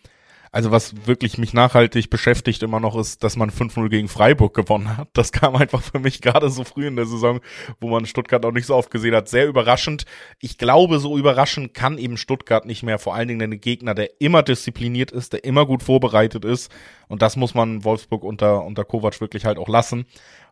[0.53, 4.97] also was wirklich mich nachhaltig beschäftigt immer noch ist, dass man 5-0 gegen Freiburg gewonnen
[4.97, 5.09] hat.
[5.13, 7.41] Das kam einfach für mich gerade so früh in der Saison,
[7.81, 9.29] wo man Stuttgart auch nicht so oft gesehen hat.
[9.29, 10.07] Sehr überraschend.
[10.41, 12.99] Ich glaube, so überraschend kann eben Stuttgart nicht mehr.
[12.99, 16.73] Vor allen Dingen ein Gegner, der immer diszipliniert ist, der immer gut vorbereitet ist.
[17.09, 20.07] Und das muss man Wolfsburg unter, unter Kovac wirklich halt auch lassen.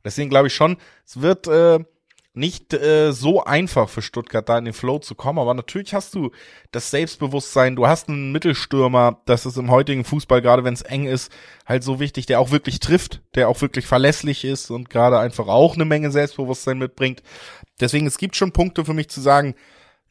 [0.04, 1.80] Deswegen glaube ich schon, es wird, äh,
[2.38, 6.14] nicht äh, so einfach für Stuttgart da in den Flow zu kommen, aber natürlich hast
[6.14, 6.30] du
[6.70, 11.06] das Selbstbewusstsein, du hast einen Mittelstürmer, das ist im heutigen Fußball, gerade wenn es eng
[11.06, 11.32] ist,
[11.66, 15.48] halt so wichtig, der auch wirklich trifft, der auch wirklich verlässlich ist und gerade einfach
[15.48, 17.22] auch eine Menge Selbstbewusstsein mitbringt.
[17.80, 19.54] Deswegen, es gibt schon Punkte für mich zu sagen,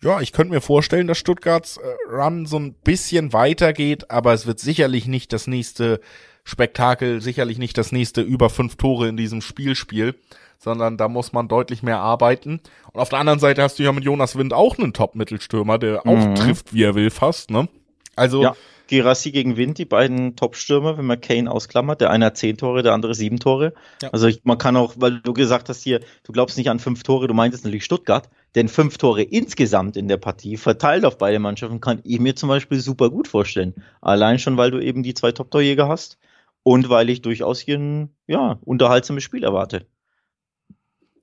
[0.04, 4.46] ja, ich könnte mir vorstellen, dass Stuttgarts äh, Run so ein bisschen weitergeht, aber es
[4.46, 6.02] wird sicherlich nicht das nächste
[6.44, 10.14] Spektakel, sicherlich nicht das nächste über fünf Tore in diesem Spielspiel.
[10.14, 12.62] Spiel sondern da muss man deutlich mehr arbeiten.
[12.92, 16.06] Und auf der anderen Seite hast du ja mit Jonas Wind auch einen Top-Mittelstürmer, der
[16.06, 16.36] auch mhm.
[16.36, 17.68] trifft, wie er will, fast, ne?
[18.16, 18.56] Also, ja.
[18.88, 22.02] Girassi gegen Wind, die beiden Top-Stürmer, wenn man Kane ausklammert.
[22.02, 23.74] Der eine hat zehn Tore, der andere sieben Tore.
[24.02, 24.10] Ja.
[24.10, 27.04] Also ich, man kann auch, weil du gesagt hast hier, du glaubst nicht an fünf
[27.04, 31.40] Tore, du meintest natürlich Stuttgart, denn fünf Tore insgesamt in der Partie, verteilt auf beide
[31.40, 33.76] Mannschaften, kann ich mir zum Beispiel super gut vorstellen.
[34.02, 36.18] Allein schon, weil du eben die zwei Top-Torjäger hast
[36.64, 39.86] und weil ich durchaus hier ein ja, unterhaltsames Spiel erwarte.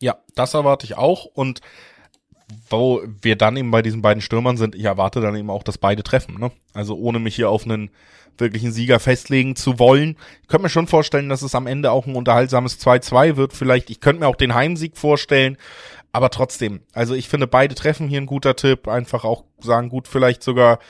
[0.05, 1.63] Ja, das erwarte ich auch und
[2.69, 5.79] wo wir dann eben bei diesen beiden Stürmern sind, ich erwarte dann eben auch, dass
[5.79, 6.39] beide treffen.
[6.39, 6.51] Ne?
[6.75, 7.89] Also ohne mich hier auf einen
[8.37, 10.19] wirklichen Sieger festlegen zu wollen.
[10.43, 13.55] Ich könnte mir schon vorstellen, dass es am Ende auch ein unterhaltsames 2-2 wird.
[13.55, 15.57] Vielleicht, ich könnte mir auch den Heimsieg vorstellen.
[16.13, 18.89] Aber trotzdem, also ich finde beide treffen hier ein guter Tipp.
[18.89, 20.81] Einfach auch sagen, gut, vielleicht sogar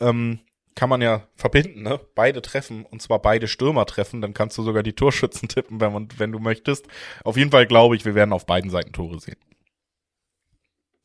[0.00, 0.40] ähm,
[0.74, 2.00] kann man ja verbinden, ne?
[2.14, 5.92] Beide treffen und zwar beide Stürmer treffen, dann kannst du sogar die Torschützen tippen, wenn,
[5.92, 6.86] man, wenn du möchtest.
[7.24, 9.36] Auf jeden Fall glaube ich, wir werden auf beiden Seiten Tore sehen.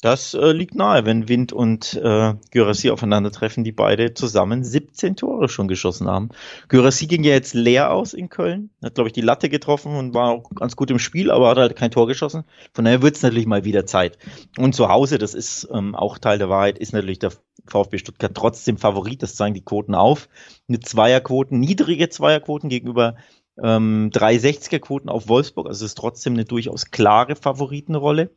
[0.01, 5.49] Das äh, liegt nahe, wenn Wind und äh, Gyrassi aufeinandertreffen, die beide zusammen 17 Tore
[5.49, 6.29] schon geschossen haben.
[6.67, 10.13] Gyrassi ging ja jetzt leer aus in Köln, hat, glaube ich, die Latte getroffen und
[10.13, 12.43] war auch ganz gut im Spiel, aber hat halt kein Tor geschossen.
[12.73, 14.19] Von daher wird es natürlich mal wieder Zeit.
[14.59, 17.31] Und zu Hause, das ist ähm, auch Teil der Wahrheit, ist natürlich der
[17.67, 20.29] VfB Stuttgart trotzdem Favorit, das zeigen die Quoten auf.
[20.67, 23.15] Mit Zweierquoten, niedrige Zweierquoten gegenüber
[23.61, 28.31] ähm, 360er-Quoten auf Wolfsburg, also es ist trotzdem eine durchaus klare Favoritenrolle.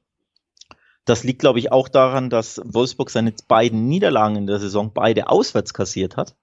[1.05, 5.29] Das liegt, glaube ich, auch daran, dass Wolfsburg seine beiden Niederlagen in der Saison beide
[5.29, 6.37] auswärts kassiert hat.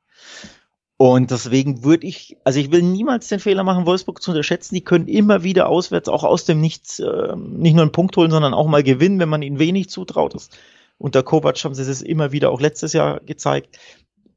[0.97, 4.73] Und deswegen würde ich, also ich will niemals den Fehler machen, Wolfsburg zu unterschätzen.
[4.73, 8.31] Die können immer wieder auswärts auch aus dem Nichts äh, nicht nur einen Punkt holen,
[8.31, 10.33] sondern auch mal gewinnen, wenn man ihnen wenig zutraut.
[10.33, 10.49] Das,
[10.97, 13.77] unter Kovac haben sie es immer wieder auch letztes Jahr gezeigt.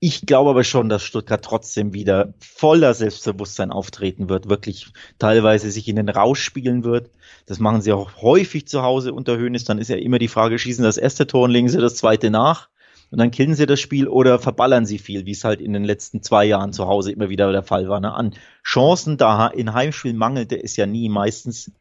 [0.02, 5.88] Ich glaube aber schon, dass Stuttgart trotzdem wieder voller Selbstbewusstsein auftreten wird, wirklich teilweise sich
[5.88, 7.10] in den Rausch spielen wird.
[7.44, 9.64] Das machen sie auch häufig zu Hause unter Höhnes.
[9.64, 12.30] Dann ist ja immer die Frage, schießen das erste Tor und legen sie das zweite
[12.30, 12.70] nach
[13.10, 15.84] und dann killen sie das Spiel oder verballern sie viel, wie es halt in den
[15.84, 18.00] letzten zwei Jahren zu Hause immer wieder der Fall war.
[18.00, 18.14] Ne?
[18.14, 21.08] An Chancen da in Heimspielen mangelte es ja nie.
[21.08, 21.72] Meistens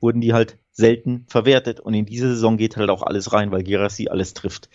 [0.00, 3.62] wurden die halt selten verwertet und in diese Saison geht halt auch alles rein, weil
[3.62, 4.68] Gerassi alles trifft.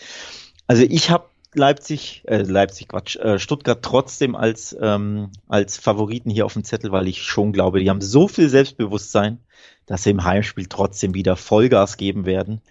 [0.67, 6.45] Also ich habe Leipzig, äh, Leipzig, Quatsch, äh, Stuttgart trotzdem als, ähm, als Favoriten hier
[6.45, 9.39] auf dem Zettel, weil ich schon glaube, die haben so viel Selbstbewusstsein,
[9.85, 12.61] dass sie im Heimspiel trotzdem wieder Vollgas geben werden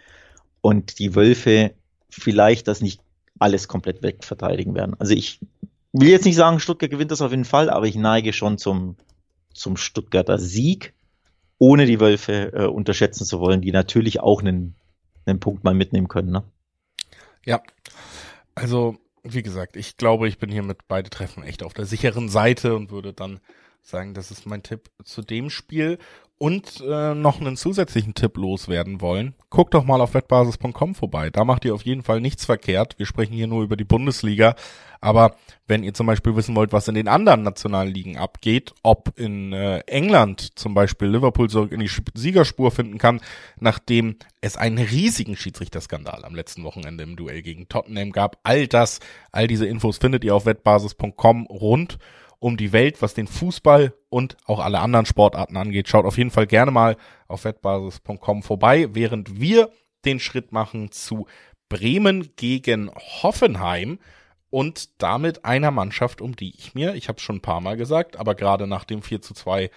[0.61, 1.73] und die Wölfe
[2.09, 3.01] vielleicht das nicht
[3.39, 4.97] alles komplett wegverteidigen werden.
[4.99, 5.41] Also ich
[5.93, 8.97] will jetzt nicht sagen, Stuttgart gewinnt das auf jeden Fall, aber ich neige schon zum,
[9.55, 10.95] zum Stuttgarter Sieg,
[11.61, 14.75] ohne die Wölfe äh, unterschätzen zu wollen, die natürlich auch einen,
[15.27, 16.33] einen Punkt mal mitnehmen können.
[16.33, 16.43] Ne?
[17.45, 17.63] Ja,
[18.55, 22.31] also, wie gesagt, ich glaube, ich bin hier mit beide Treffen echt auf der sicheren
[22.31, 23.41] Seite und würde dann
[23.83, 25.99] sagen, das ist mein Tipp zu dem Spiel
[26.43, 31.29] und äh, noch einen zusätzlichen Tipp loswerden wollen, guckt doch mal auf wettbasis.com vorbei.
[31.29, 32.99] Da macht ihr auf jeden Fall nichts verkehrt.
[32.99, 34.55] Wir sprechen hier nur über die Bundesliga.
[35.03, 39.19] Aber wenn ihr zum Beispiel wissen wollt, was in den anderen nationalen Ligen abgeht, ob
[39.19, 43.21] in äh, England zum Beispiel Liverpool zurück in die Siegerspur finden kann,
[43.59, 49.01] nachdem es einen riesigen Schiedsrichterskandal am letzten Wochenende im Duell gegen Tottenham gab, all das,
[49.31, 51.99] all diese Infos findet ihr auf wettbasis.com rund
[52.41, 55.89] um die Welt, was den Fußball und auch alle anderen Sportarten angeht.
[55.89, 56.97] Schaut auf jeden Fall gerne mal
[57.29, 59.71] auf wettbasis.com vorbei, während wir
[60.05, 61.27] den Schritt machen zu
[61.69, 62.91] Bremen gegen
[63.23, 64.01] Hoffenheim
[64.49, 67.77] und damit einer Mannschaft, um die ich mir, ich habe es schon ein paar Mal
[67.77, 69.71] gesagt, aber gerade nach dem 4 zu 2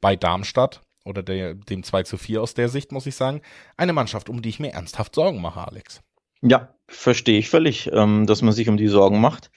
[0.00, 3.40] bei Darmstadt oder der, dem 2 zu 4 aus der Sicht, muss ich sagen,
[3.76, 6.02] eine Mannschaft, um die ich mir ernsthaft Sorgen mache, Alex.
[6.42, 9.50] Ja, verstehe ich völlig, ähm, dass man sich um die Sorgen macht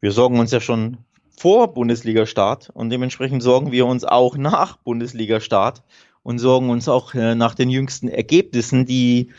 [0.00, 0.98] wir sorgen uns ja schon
[1.38, 5.82] vor Bundesliga-Start und dementsprechend sorgen wir uns auch nach Bundesliga-Start
[6.22, 9.30] und sorgen uns auch äh, nach den jüngsten Ergebnissen, die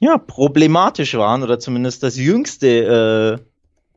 [0.00, 3.44] ja problematisch waren oder zumindest das jüngste äh,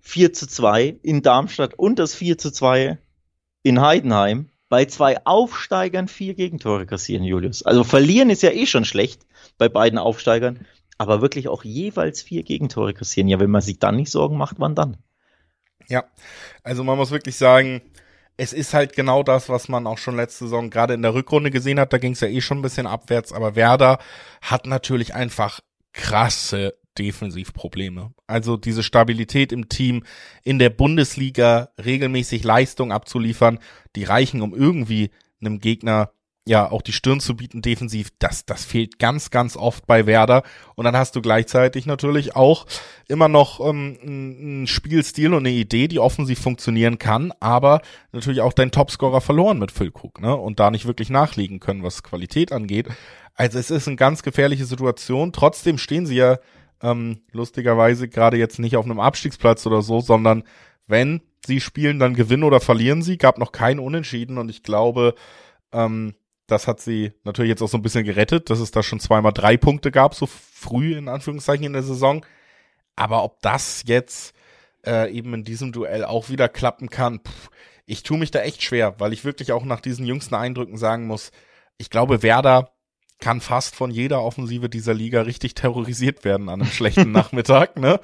[0.01, 2.97] 4 zu 2 in Darmstadt und das 4 zu 2
[3.63, 4.49] in Heidenheim.
[4.69, 7.61] Bei zwei Aufsteigern vier Gegentore kassieren, Julius.
[7.61, 9.21] Also verlieren ist ja eh schon schlecht
[9.59, 10.65] bei beiden Aufsteigern,
[10.97, 13.27] aber wirklich auch jeweils vier Gegentore kassieren.
[13.27, 14.97] Ja, wenn man sich dann nicht Sorgen macht, wann dann?
[15.93, 16.05] Ja,
[16.63, 17.83] also man muss wirklich sagen,
[18.35, 21.51] es ist halt genau das, was man auch schon letzte Saison gerade in der Rückrunde
[21.51, 21.93] gesehen hat.
[21.93, 23.99] Da ging es ja eh schon ein bisschen abwärts, aber Werder
[24.41, 25.59] hat natürlich einfach
[25.93, 28.11] krasse Defensivprobleme.
[28.25, 30.03] Also diese Stabilität im Team
[30.43, 33.59] in der Bundesliga regelmäßig Leistung abzuliefern,
[33.95, 36.09] die reichen, um irgendwie einem Gegner
[36.45, 40.43] ja auch die Stirn zu bieten defensiv, das, das fehlt ganz, ganz oft bei Werder.
[40.75, 42.65] Und dann hast du gleichzeitig natürlich auch
[43.07, 48.53] immer noch ähm, einen Spielstil und eine Idee, die offensiv funktionieren kann, aber natürlich auch
[48.53, 50.35] dein Topscorer verloren mit Füllkrug, ne?
[50.35, 52.87] Und da nicht wirklich nachlegen können, was Qualität angeht.
[53.35, 55.31] Also es ist eine ganz gefährliche Situation.
[55.31, 56.37] Trotzdem stehen sie ja
[56.81, 60.43] ähm, lustigerweise gerade jetzt nicht auf einem Abstiegsplatz oder so, sondern
[60.87, 63.17] wenn sie spielen, dann gewinnen oder verlieren sie.
[63.17, 65.15] Gab noch kein Unentschieden und ich glaube,
[65.71, 66.13] ähm,
[66.47, 69.33] das hat sie natürlich jetzt auch so ein bisschen gerettet, dass es da schon zweimal
[69.33, 72.25] drei Punkte gab, so früh in Anführungszeichen in der Saison.
[72.95, 74.33] Aber ob das jetzt
[74.85, 77.49] äh, eben in diesem Duell auch wieder klappen kann, pff,
[77.85, 81.07] ich tue mich da echt schwer, weil ich wirklich auch nach diesen jüngsten Eindrücken sagen
[81.07, 81.31] muss,
[81.77, 82.69] ich glaube, Werder
[83.19, 87.99] kann fast von jeder Offensive dieser Liga richtig terrorisiert werden an einem schlechten Nachmittag, ne?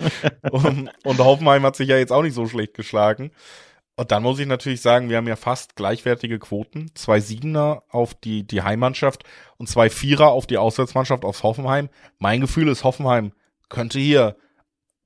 [0.49, 3.32] Und, und Hoffenheim hat sich ja jetzt auch nicht so schlecht geschlagen.
[3.99, 6.89] Und dann muss ich natürlich sagen, wir haben ja fast gleichwertige Quoten.
[6.95, 9.25] Zwei Siebener auf die, die Heimmannschaft
[9.57, 11.89] und zwei Vierer auf die Auswärtsmannschaft aus Hoffenheim.
[12.17, 13.33] Mein Gefühl ist, Hoffenheim
[13.67, 14.38] könnte hier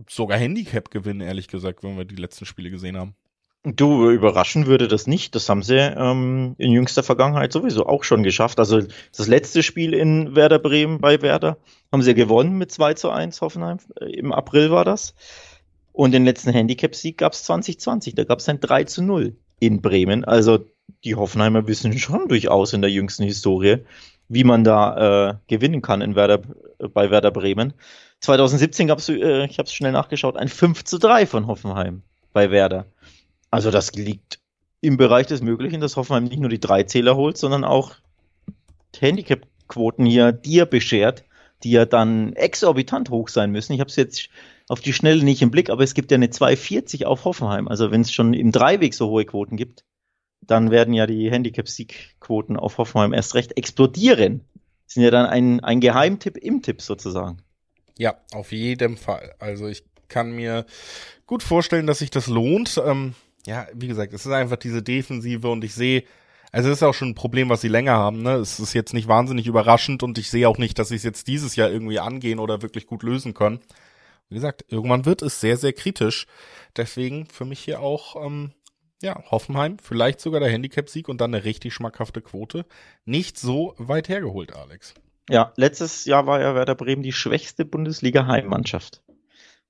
[0.07, 3.15] sogar Handicap gewinnen, ehrlich gesagt, wenn wir die letzten Spiele gesehen haben.
[3.63, 5.33] Du, überraschen würde das nicht.
[5.33, 8.59] Das haben sie ähm, in jüngster Vergangenheit sowieso auch schon geschafft.
[8.59, 8.79] Also
[9.17, 11.57] das letzte Spiel in Werder Bremen bei Werder
[11.91, 13.79] haben sie gewonnen mit 2 zu 1 Hoffenheim.
[14.01, 15.15] Im April war das.
[15.93, 18.15] Und den letzten Handicap-Sieg gab es 2020.
[18.15, 20.25] Da gab es ein 3 zu 0 in Bremen.
[20.25, 20.65] Also
[21.03, 23.77] die Hoffenheimer wissen schon durchaus in der jüngsten Historie,
[24.27, 26.41] wie man da äh, gewinnen kann in Werder,
[26.93, 27.73] bei Werder Bremen.
[28.21, 32.01] 2017 gab es, äh, ich habe es schnell nachgeschaut, ein 5 zu 3 von Hoffenheim
[32.33, 32.87] bei Werder.
[33.51, 34.39] Also das liegt
[34.81, 37.93] im Bereich des Möglichen, dass Hoffenheim nicht nur die drei Zähler holt, sondern auch
[38.99, 41.23] Handicap-Quoten hier dir beschert,
[41.63, 43.73] die ja dann exorbitant hoch sein müssen.
[43.73, 44.29] Ich habe es jetzt
[44.73, 47.67] auf die Schnelle nicht im Blick, aber es gibt ja eine 240 auf Hoffenheim.
[47.67, 49.85] Also wenn es schon im Dreiweg so hohe Quoten gibt,
[50.41, 54.41] dann werden ja die Handicap-Sieg-Quoten auf Hoffenheim erst recht explodieren.
[54.87, 57.37] Sind ja dann ein, ein Geheimtipp im Tipp sozusagen.
[57.99, 59.35] Ja, auf jeden Fall.
[59.37, 60.65] Also ich kann mir
[61.27, 62.81] gut vorstellen, dass sich das lohnt.
[62.83, 63.13] Ähm,
[63.45, 66.03] ja, wie gesagt, es ist einfach diese Defensive und ich sehe,
[66.51, 68.23] also es ist auch schon ein Problem, was sie länger haben.
[68.23, 68.33] Ne?
[68.33, 71.27] Es ist jetzt nicht wahnsinnig überraschend und ich sehe auch nicht, dass sie es jetzt
[71.27, 73.59] dieses Jahr irgendwie angehen oder wirklich gut lösen können.
[74.33, 76.25] Wie gesagt, irgendwann wird es sehr, sehr kritisch.
[76.75, 78.51] Deswegen für mich hier auch, ähm,
[79.03, 82.65] ja, Hoffenheim, vielleicht sogar der Handicap-Sieg und dann eine richtig schmackhafte Quote.
[83.05, 84.95] Nicht so weit hergeholt, Alex.
[85.29, 89.03] Ja, letztes Jahr war ja Werder Bremen die schwächste Bundesliga-Heimmannschaft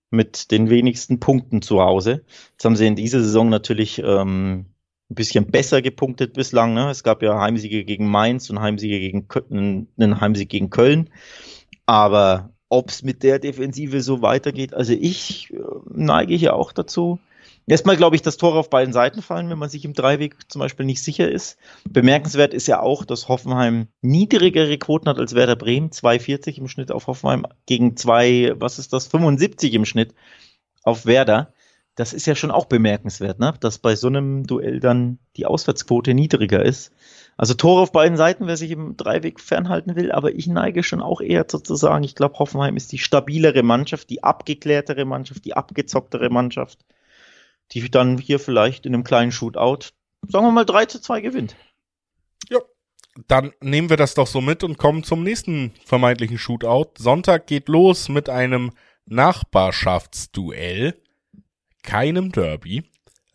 [0.09, 2.23] mit den wenigsten Punkten zu Hause.
[2.51, 4.67] Jetzt haben sie in dieser Saison natürlich ähm,
[5.09, 6.73] ein bisschen besser gepunktet bislang.
[6.73, 6.89] Ne?
[6.89, 11.09] Es gab ja Heimsiege gegen Mainz und Heimsiege gegen Köln, einen Heimsieg gegen Köln.
[11.85, 15.57] Aber ob es mit der Defensive so weitergeht, also ich äh,
[15.93, 17.19] neige hier auch dazu,
[17.65, 20.59] Erstmal glaube ich, dass Tore auf beiden Seiten fallen, wenn man sich im Dreiweg zum
[20.59, 21.57] Beispiel nicht sicher ist.
[21.89, 26.91] Bemerkenswert ist ja auch, dass Hoffenheim niedrigere Quoten hat als Werder Bremen, 2,40 im Schnitt
[26.91, 30.13] auf Hoffenheim gegen 2, was ist das, 75 im Schnitt
[30.83, 31.53] auf Werder.
[31.95, 33.53] Das ist ja schon auch bemerkenswert, ne?
[33.61, 36.91] dass bei so einem Duell dann die Auswärtsquote niedriger ist.
[37.37, 41.01] Also Tore auf beiden Seiten, wer sich im Dreiweg fernhalten will, aber ich neige schon
[41.01, 45.55] auch eher zu sagen, ich glaube, Hoffenheim ist die stabilere Mannschaft, die abgeklärtere Mannschaft, die
[45.55, 46.79] abgezocktere Mannschaft
[47.71, 49.89] die dann hier vielleicht in einem kleinen Shootout,
[50.27, 51.55] sagen wir mal 3 zu 2 gewinnt.
[52.49, 52.59] Ja,
[53.27, 56.91] dann nehmen wir das doch so mit und kommen zum nächsten vermeintlichen Shootout.
[56.97, 58.71] Sonntag geht los mit einem
[59.05, 60.95] Nachbarschaftsduell,
[61.83, 62.83] keinem Derby.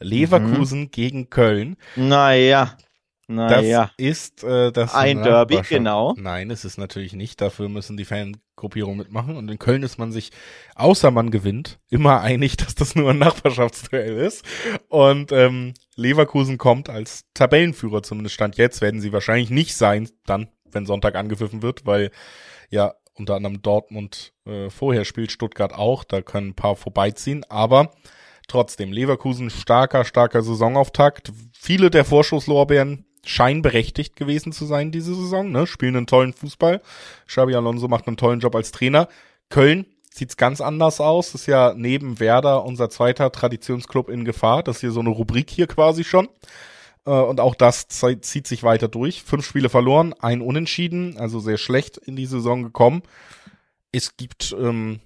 [0.00, 0.90] Leverkusen mhm.
[0.92, 1.76] gegen Köln.
[1.96, 2.76] Naja.
[3.31, 3.83] Naja.
[3.83, 6.14] Das ist äh, das ein Derby, genau.
[6.17, 7.43] Nein, es ist natürlich nicht.
[7.43, 9.37] Dafür müssen die Fangruppierungen mitmachen.
[9.37, 10.31] Und in Köln ist man sich,
[10.77, 14.47] außer man gewinnt, immer einig, dass das nur ein Nachbarschaftsduell ist.
[14.88, 20.49] Und ähm, Leverkusen kommt als Tabellenführer, zumindest stand jetzt, werden sie wahrscheinlich nicht sein, dann,
[20.64, 22.11] wenn Sonntag angepfiffen wird, weil
[22.71, 27.45] ja unter anderem Dortmund äh, vorher spielt, Stuttgart auch, da können ein paar vorbeiziehen.
[27.51, 27.91] Aber
[28.47, 31.31] trotzdem, Leverkusen starker, starker Saisonauftakt.
[31.53, 35.67] Viele der Vorschusslorbeeren scheinberechtigt gewesen zu sein diese Saison, ne?
[35.67, 36.81] Spielen einen tollen Fußball.
[37.27, 39.09] Xabi Alonso macht einen tollen Job als Trainer.
[39.51, 41.35] Köln sieht's ganz anders aus.
[41.35, 44.62] ist ja neben Werder unser zweiter Traditionsclub in Gefahr.
[44.62, 46.29] Das ist hier so eine Rubrik hier quasi schon.
[47.07, 49.23] Äh, und auch das zieht sich weiter durch.
[49.23, 53.03] Fünf Spiele verloren, ein Unentschieden, also sehr schlecht in die Saison gekommen.
[53.93, 55.01] Es gibt ähm,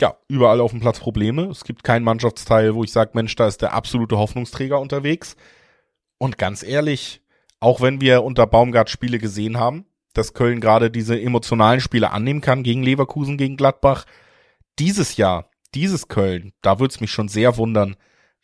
[0.00, 1.44] ja überall auf dem Platz Probleme.
[1.44, 5.36] Es gibt keinen Mannschaftsteil, wo ich sage, Mensch, da ist der absolute Hoffnungsträger unterwegs.
[6.18, 7.22] Und ganz ehrlich,
[7.60, 12.40] auch wenn wir unter Baumgart Spiele gesehen haben, dass Köln gerade diese emotionalen Spiele annehmen
[12.40, 14.04] kann gegen Leverkusen, gegen Gladbach.
[14.78, 17.96] Dieses Jahr, dieses Köln, da würde es mich schon sehr wundern,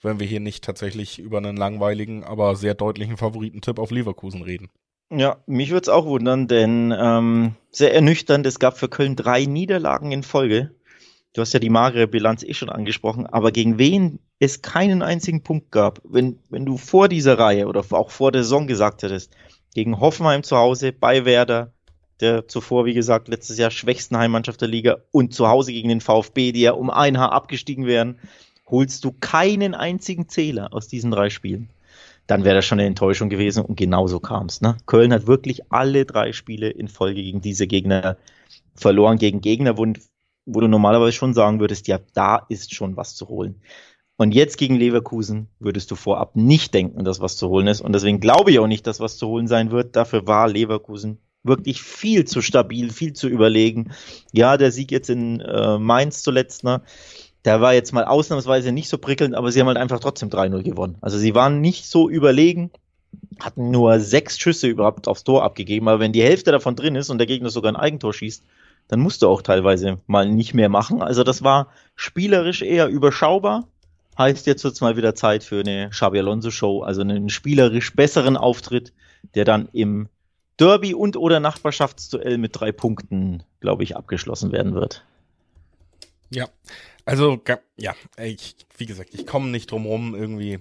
[0.03, 4.69] wenn wir hier nicht tatsächlich über einen langweiligen, aber sehr deutlichen Favoritentipp auf Leverkusen reden.
[5.11, 9.45] Ja, mich würde es auch wundern, denn ähm, sehr ernüchternd, es gab für Köln drei
[9.45, 10.75] Niederlagen in Folge.
[11.35, 15.43] Du hast ja die magere Bilanz eh schon angesprochen, aber gegen wen es keinen einzigen
[15.43, 16.01] Punkt gab.
[16.05, 19.35] Wenn, wenn du vor dieser Reihe oder auch vor der Saison gesagt hättest,
[19.75, 21.73] gegen Hoffenheim zu Hause bei Werder,
[22.21, 26.01] der zuvor, wie gesagt, letztes Jahr schwächsten Heimmannschaft der Liga und zu Hause gegen den
[26.01, 28.21] VfB, die ja um ein Haar abgestiegen wären,
[28.69, 31.69] holst du keinen einzigen Zähler aus diesen drei Spielen,
[32.29, 34.61] dann wäre das schon eine Enttäuschung gewesen und genauso kam es.
[34.61, 34.77] Ne?
[34.87, 38.17] Köln hat wirklich alle drei Spiele in Folge gegen diese Gegner
[38.77, 39.85] verloren, gegen Gegner, wo,
[40.47, 43.61] wo du normalerweise schon sagen würdest, ja, da ist schon was zu holen.
[44.17, 47.81] Und jetzt gegen Leverkusen würdest du vorab nicht denken, dass was zu holen ist.
[47.81, 49.97] Und deswegen glaube ich auch nicht, dass was zu holen sein wird.
[49.97, 53.93] Dafür war Leverkusen wirklich viel zu stabil, viel zu überlegen.
[54.33, 56.83] Ja, der Sieg jetzt in äh, Mainz zuletzt, ne?
[57.45, 60.63] Der war jetzt mal ausnahmsweise nicht so prickelnd, aber sie haben halt einfach trotzdem 3-0
[60.63, 60.97] gewonnen.
[61.03, 62.71] Also sie waren nicht so überlegen,
[63.39, 67.11] hatten nur sechs Schüsse überhaupt aufs Tor abgegeben, aber wenn die Hälfte davon drin ist
[67.11, 68.45] und der Gegner sogar ein Eigentor schießt,
[68.89, 71.03] dann musst du auch teilweise mal nicht mehr machen.
[71.03, 73.69] Also das war spielerisch eher überschaubar.
[74.17, 78.37] Heißt, jetzt wird's mal wieder Zeit für eine Xabi Alonso Show, also einen spielerisch besseren
[78.37, 78.93] Auftritt,
[79.35, 80.09] der dann im
[80.59, 85.05] Derby und oder Nachbarschaftsduell mit drei Punkten, glaube ich, abgeschlossen werden wird.
[86.31, 86.49] Ja,
[87.05, 87.41] also
[87.77, 90.61] ja, ich, wie gesagt, ich komme nicht drum rum irgendwie.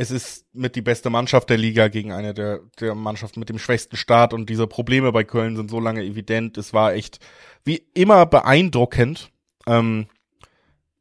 [0.00, 3.58] Es ist mit die beste Mannschaft der Liga gegen eine der, der Mannschaften mit dem
[3.58, 6.56] schwächsten Start und diese Probleme bei Köln sind so lange evident.
[6.56, 7.18] Es war echt
[7.64, 9.30] wie immer beeindruckend,
[9.66, 10.06] ähm,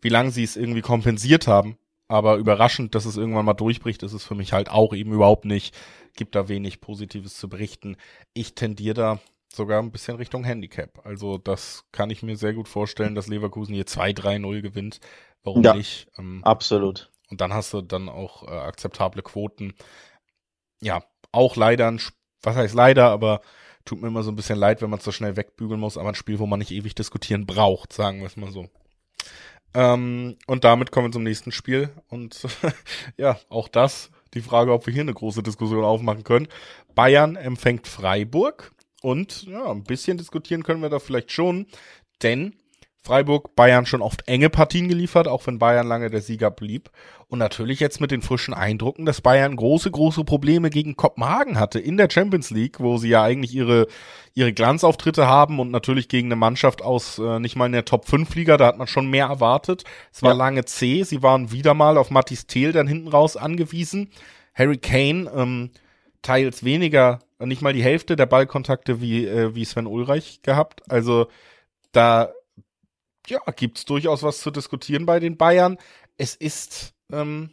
[0.02, 1.78] wie lange sie es irgendwie kompensiert haben.
[2.10, 5.46] Aber überraschend, dass es irgendwann mal durchbricht, ist es für mich halt auch eben überhaupt
[5.46, 5.74] nicht
[6.18, 7.96] gibt da wenig Positives zu berichten.
[8.34, 11.06] Ich tendiere da sogar ein bisschen Richtung Handicap.
[11.06, 15.00] Also das kann ich mir sehr gut vorstellen, dass Leverkusen hier 2-3-0 gewinnt.
[15.44, 16.10] Warum ja, nicht?
[16.18, 17.10] Ähm, absolut.
[17.30, 19.74] Und dann hast du dann auch äh, akzeptable Quoten.
[20.82, 22.02] Ja, auch leider ein,
[22.42, 23.42] was heißt leider, aber
[23.86, 26.16] tut mir immer so ein bisschen leid, wenn man so schnell wegbügeln muss, aber ein
[26.16, 28.68] Spiel, wo man nicht ewig diskutieren braucht, sagen wir es mal so.
[29.74, 31.90] Ähm, und damit kommen wir zum nächsten Spiel.
[32.08, 32.48] Und
[33.18, 36.48] ja, auch das die Frage, ob wir hier eine große Diskussion aufmachen können.
[36.96, 38.72] Bayern empfängt Freiburg
[39.02, 41.68] und ja, ein bisschen diskutieren können wir da vielleicht schon,
[42.22, 42.56] denn
[43.02, 46.90] Freiburg, Bayern schon oft enge Partien geliefert, auch wenn Bayern lange der Sieger blieb.
[47.28, 51.80] Und natürlich jetzt mit den frischen Eindrucken, dass Bayern große, große Probleme gegen Kopenhagen hatte
[51.80, 53.88] in der Champions League, wo sie ja eigentlich ihre,
[54.34, 58.06] ihre Glanzauftritte haben und natürlich gegen eine Mannschaft aus äh, nicht mal in der Top
[58.06, 59.84] 5 Liga, da hat man schon mehr erwartet.
[60.12, 60.38] Es war ja.
[60.38, 64.10] lange C, sie waren wieder mal auf Mattis Thiel dann hinten raus angewiesen.
[64.54, 65.70] Harry Kane, ähm,
[66.22, 70.84] teils weniger, nicht mal die Hälfte der Ballkontakte wie, äh, wie Sven Ulreich gehabt.
[70.90, 71.28] Also
[71.92, 72.30] da
[73.30, 75.78] ja, gibt's durchaus was zu diskutieren bei den Bayern.
[76.18, 77.52] Es ist ähm,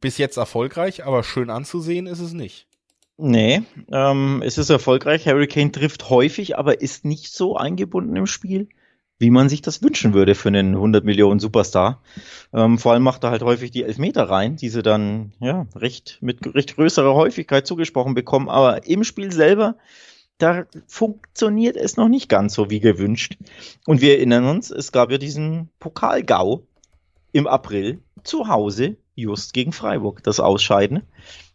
[0.00, 2.66] bis jetzt erfolgreich, aber schön anzusehen ist es nicht.
[3.18, 5.26] Nee, ähm, es ist erfolgreich.
[5.26, 8.68] Harry Kane trifft häufig, aber ist nicht so eingebunden im Spiel,
[9.18, 12.02] wie man sich das wünschen würde für einen 100 Millionen Superstar.
[12.52, 16.18] Ähm, vor allem macht er halt häufig die Elfmeter rein, die sie dann ja recht
[16.20, 18.50] mit recht größerer Häufigkeit zugesprochen bekommen.
[18.50, 19.76] Aber im Spiel selber
[20.38, 23.36] da funktioniert es noch nicht ganz so wie gewünscht.
[23.86, 26.62] Und wir erinnern uns, es gab ja diesen Pokalgau
[27.32, 31.02] im April zu Hause, just gegen Freiburg, das Ausscheiden.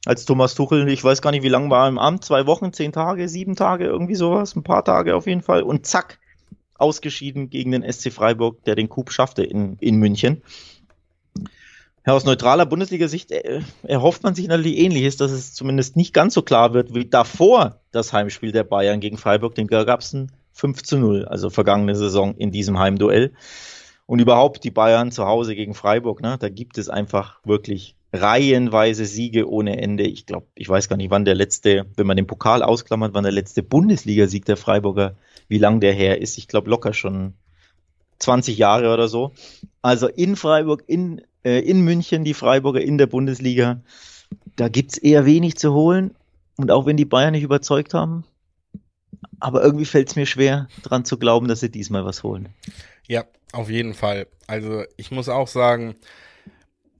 [0.05, 2.73] Als Thomas Tuchel, ich weiß gar nicht, wie lange war er im Amt, zwei Wochen,
[2.73, 5.61] zehn Tage, sieben Tage, irgendwie sowas, ein paar Tage auf jeden Fall.
[5.61, 6.19] Und zack,
[6.81, 10.41] ausgeschieden gegen den SC Freiburg, der den Coup schaffte in, in München.
[12.05, 16.33] Ja, aus neutraler Bundesliga-Sicht äh, erhofft man sich natürlich ähnliches, dass es zumindest nicht ganz
[16.33, 19.53] so klar wird wie davor das Heimspiel der Bayern gegen Freiburg.
[19.53, 23.33] Den gab es ein 5 zu 0, also vergangene Saison in diesem Heimduell.
[24.07, 29.05] Und überhaupt die Bayern zu Hause gegen Freiburg, ne, da gibt es einfach wirklich reihenweise
[29.05, 30.03] Siege ohne Ende.
[30.03, 33.23] Ich glaube, ich weiß gar nicht, wann der letzte, wenn man den Pokal ausklammert, wann
[33.23, 35.15] der letzte Bundesligasieg der Freiburger,
[35.47, 36.37] wie lang der her ist.
[36.37, 37.35] Ich glaube locker schon
[38.19, 39.31] 20 Jahre oder so.
[39.81, 43.81] Also in Freiburg, in äh, in München, die Freiburger in der Bundesliga.
[44.55, 46.15] Da gibt's eher wenig zu holen.
[46.57, 48.23] Und auch wenn die Bayern nicht überzeugt haben,
[49.39, 52.49] aber irgendwie fällt es mir schwer, dran zu glauben, dass sie diesmal was holen.
[53.07, 54.27] Ja, auf jeden Fall.
[54.47, 55.95] Also ich muss auch sagen,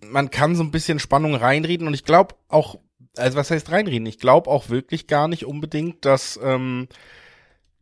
[0.02, 2.80] man kann so ein bisschen Spannung reinreden und ich glaube auch,
[3.18, 4.08] also was heißt reinreden?
[4.08, 6.88] Ich glaube auch wirklich gar nicht unbedingt, dass, ähm,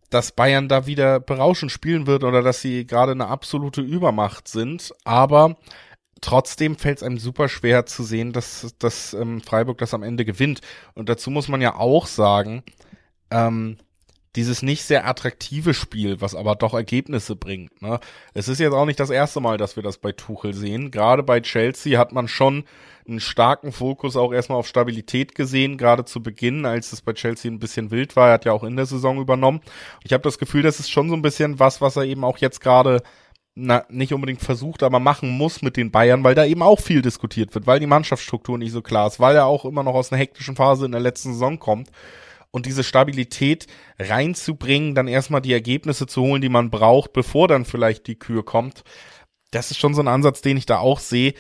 [0.09, 4.93] dass Bayern da wieder berauschend spielen wird oder dass sie gerade eine absolute Übermacht sind.
[5.05, 5.57] Aber
[6.21, 10.25] trotzdem fällt es einem super schwer zu sehen, dass, dass ähm, Freiburg das am Ende
[10.25, 10.61] gewinnt.
[10.93, 12.63] Und dazu muss man ja auch sagen,
[13.31, 13.77] ähm,
[14.35, 17.81] dieses nicht sehr attraktive Spiel, was aber doch Ergebnisse bringt.
[17.81, 17.99] Ne?
[18.33, 20.91] Es ist jetzt auch nicht das erste Mal, dass wir das bei Tuchel sehen.
[20.91, 22.63] Gerade bei Chelsea hat man schon
[23.07, 27.49] einen starken Fokus auch erstmal auf Stabilität gesehen, gerade zu Beginn, als es bei Chelsea
[27.49, 28.27] ein bisschen wild war.
[28.27, 29.61] Er hat ja auch in der Saison übernommen.
[30.03, 32.37] Ich habe das Gefühl, das ist schon so ein bisschen was, was er eben auch
[32.37, 33.01] jetzt gerade
[33.61, 37.01] na, nicht unbedingt versucht, aber machen muss mit den Bayern, weil da eben auch viel
[37.01, 40.11] diskutiert wird, weil die Mannschaftsstruktur nicht so klar ist, weil er auch immer noch aus
[40.11, 41.89] einer hektischen Phase in der letzten Saison kommt.
[42.51, 43.67] Und diese Stabilität
[43.99, 48.43] reinzubringen, dann erstmal die Ergebnisse zu holen, die man braucht, bevor dann vielleicht die Kür
[48.43, 48.83] kommt,
[49.51, 51.33] das ist schon so ein Ansatz, den ich da auch sehe.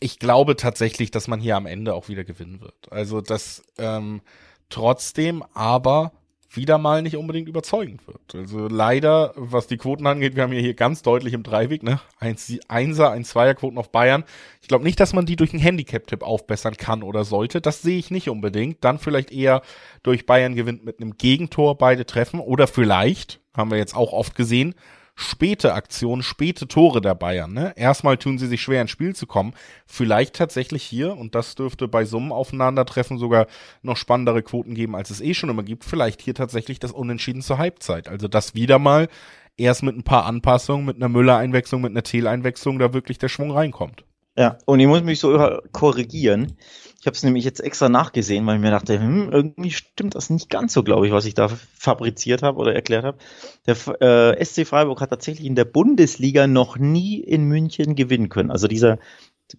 [0.00, 2.90] Ich glaube tatsächlich, dass man hier am Ende auch wieder gewinnen wird.
[2.90, 4.20] Also, dass ähm,
[4.68, 6.12] trotzdem aber
[6.56, 8.34] wieder mal nicht unbedingt überzeugend wird.
[8.34, 12.00] Also leider, was die Quoten angeht, wir haben hier ganz deutlich im Dreiweg, ne?
[12.18, 14.24] Eins, Einser, ein Zweierquoten auf Bayern.
[14.60, 17.60] Ich glaube nicht, dass man die durch einen Handicap-Tipp aufbessern kann oder sollte.
[17.60, 18.84] Das sehe ich nicht unbedingt.
[18.84, 19.62] Dann vielleicht eher
[20.02, 24.34] durch Bayern gewinnt mit einem Gegentor beide treffen oder vielleicht, haben wir jetzt auch oft
[24.34, 24.74] gesehen,
[25.14, 27.52] späte Aktionen, späte Tore der Bayern.
[27.52, 27.72] Ne?
[27.76, 29.54] Erstmal tun sie sich schwer ins Spiel zu kommen.
[29.86, 33.46] Vielleicht tatsächlich hier, und das dürfte bei einem Aufeinandertreffen sogar
[33.82, 37.42] noch spannendere Quoten geben, als es eh schon immer gibt, vielleicht hier tatsächlich das Unentschieden
[37.42, 38.08] zur Halbzeit.
[38.08, 39.08] Also das wieder mal
[39.56, 43.50] erst mit ein paar Anpassungen, mit einer Müller-Einwechslung, mit einer Thiel-Einwechslung da wirklich der Schwung
[43.50, 44.04] reinkommt.
[44.36, 46.56] Ja, und ich muss mich so korrigieren.
[47.02, 50.30] Ich habe es nämlich jetzt extra nachgesehen, weil ich mir dachte, hm, irgendwie stimmt das
[50.30, 53.18] nicht ganz so, glaube ich, was ich da fabriziert habe oder erklärt habe.
[53.66, 58.52] Der äh, SC Freiburg hat tatsächlich in der Bundesliga noch nie in München gewinnen können.
[58.52, 59.00] Also dieser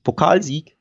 [0.06, 0.78] Pokalsieg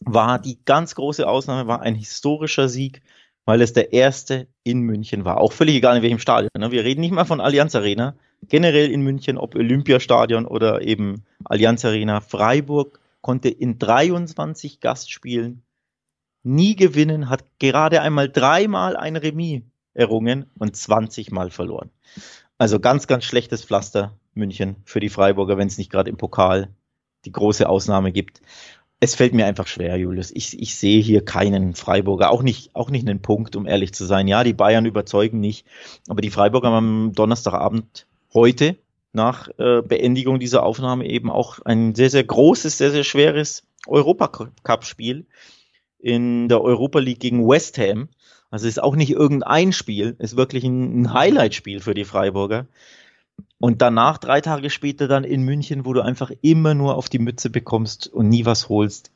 [0.00, 3.00] war die ganz große Ausnahme, war ein historischer Sieg,
[3.44, 5.40] weil es der erste in München war.
[5.40, 6.50] Auch völlig egal in welchem Stadion.
[6.58, 6.72] Ne?
[6.72, 8.16] Wir reden nicht mal von Allianz Arena.
[8.48, 12.20] Generell in München, ob Olympiastadion oder eben Allianz Arena.
[12.20, 15.62] Freiburg konnte in 23 Gastspielen
[16.44, 19.62] nie gewinnen, hat gerade einmal dreimal ein Remis
[19.94, 21.90] errungen und 20 Mal verloren.
[22.58, 26.68] Also ganz, ganz schlechtes Pflaster München für die Freiburger, wenn es nicht gerade im Pokal
[27.24, 28.42] die große Ausnahme gibt.
[29.00, 30.30] Es fällt mir einfach schwer, Julius.
[30.30, 34.04] Ich, ich sehe hier keinen Freiburger, auch nicht, auch nicht einen Punkt, um ehrlich zu
[34.04, 34.28] sein.
[34.28, 35.66] Ja, die Bayern überzeugen nicht,
[36.08, 38.76] aber die Freiburger haben am Donnerstagabend heute
[39.12, 45.26] nach äh, Beendigung dieser Aufnahme eben auch ein sehr, sehr großes, sehr, sehr schweres Europacup-Spiel
[46.04, 48.08] in der Europa League gegen West Ham.
[48.50, 52.66] Also ist auch nicht irgendein Spiel, ist wirklich ein, Highlight-Spiel für die Freiburger.
[53.58, 57.18] Und danach, drei Tage später, dann in München, wo du einfach immer nur auf die
[57.18, 59.12] Mütze bekommst und nie was holst.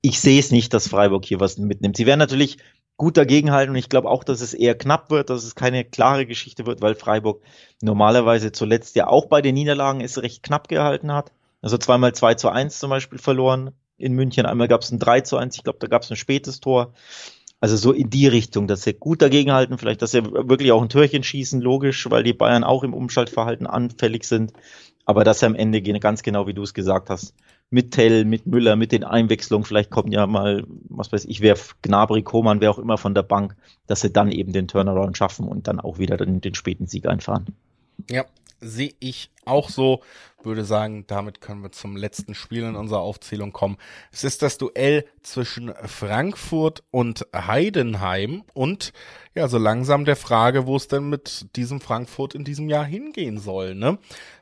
[0.00, 1.98] Ich sehe es nicht, dass Freiburg hier was mitnimmt.
[1.98, 2.56] Sie werden natürlich
[2.96, 6.24] gut dagegenhalten und ich glaube auch, dass es eher knapp wird, dass es keine klare
[6.24, 7.42] Geschichte wird, weil Freiburg
[7.82, 11.32] normalerweise zuletzt ja auch bei den Niederlagen es recht knapp gehalten hat.
[11.60, 13.72] Also zweimal 2 zu 1 zum Beispiel verloren
[14.02, 14.46] in München.
[14.46, 16.92] Einmal gab es ein 3 zu 1, ich glaube, da gab es ein spätes Tor.
[17.60, 20.88] Also so in die Richtung, dass sie gut dagegenhalten, vielleicht, dass sie wirklich auch ein
[20.88, 24.52] Türchen schießen, logisch, weil die Bayern auch im Umschaltverhalten anfällig sind.
[25.04, 27.34] Aber dass sie am Ende ganz genau wie du es gesagt hast,
[27.70, 31.56] mit Tell, mit Müller, mit den Einwechslungen, vielleicht kommt ja mal, was weiß ich, wer
[31.82, 35.48] Gnabry, Koman, wer auch immer von der Bank, dass sie dann eben den Turnaround schaffen
[35.48, 37.46] und dann auch wieder den, den späten Sieg einfahren.
[38.10, 38.24] Ja,
[38.62, 40.02] sehe ich auch so.
[40.42, 43.76] Würde sagen, damit können wir zum letzten Spiel in unserer Aufzählung kommen.
[44.10, 48.92] Es ist das Duell zwischen Frankfurt und Heidenheim und
[49.34, 53.38] ja, so langsam der Frage, wo es denn mit diesem Frankfurt in diesem Jahr hingehen
[53.38, 53.98] soll, ne?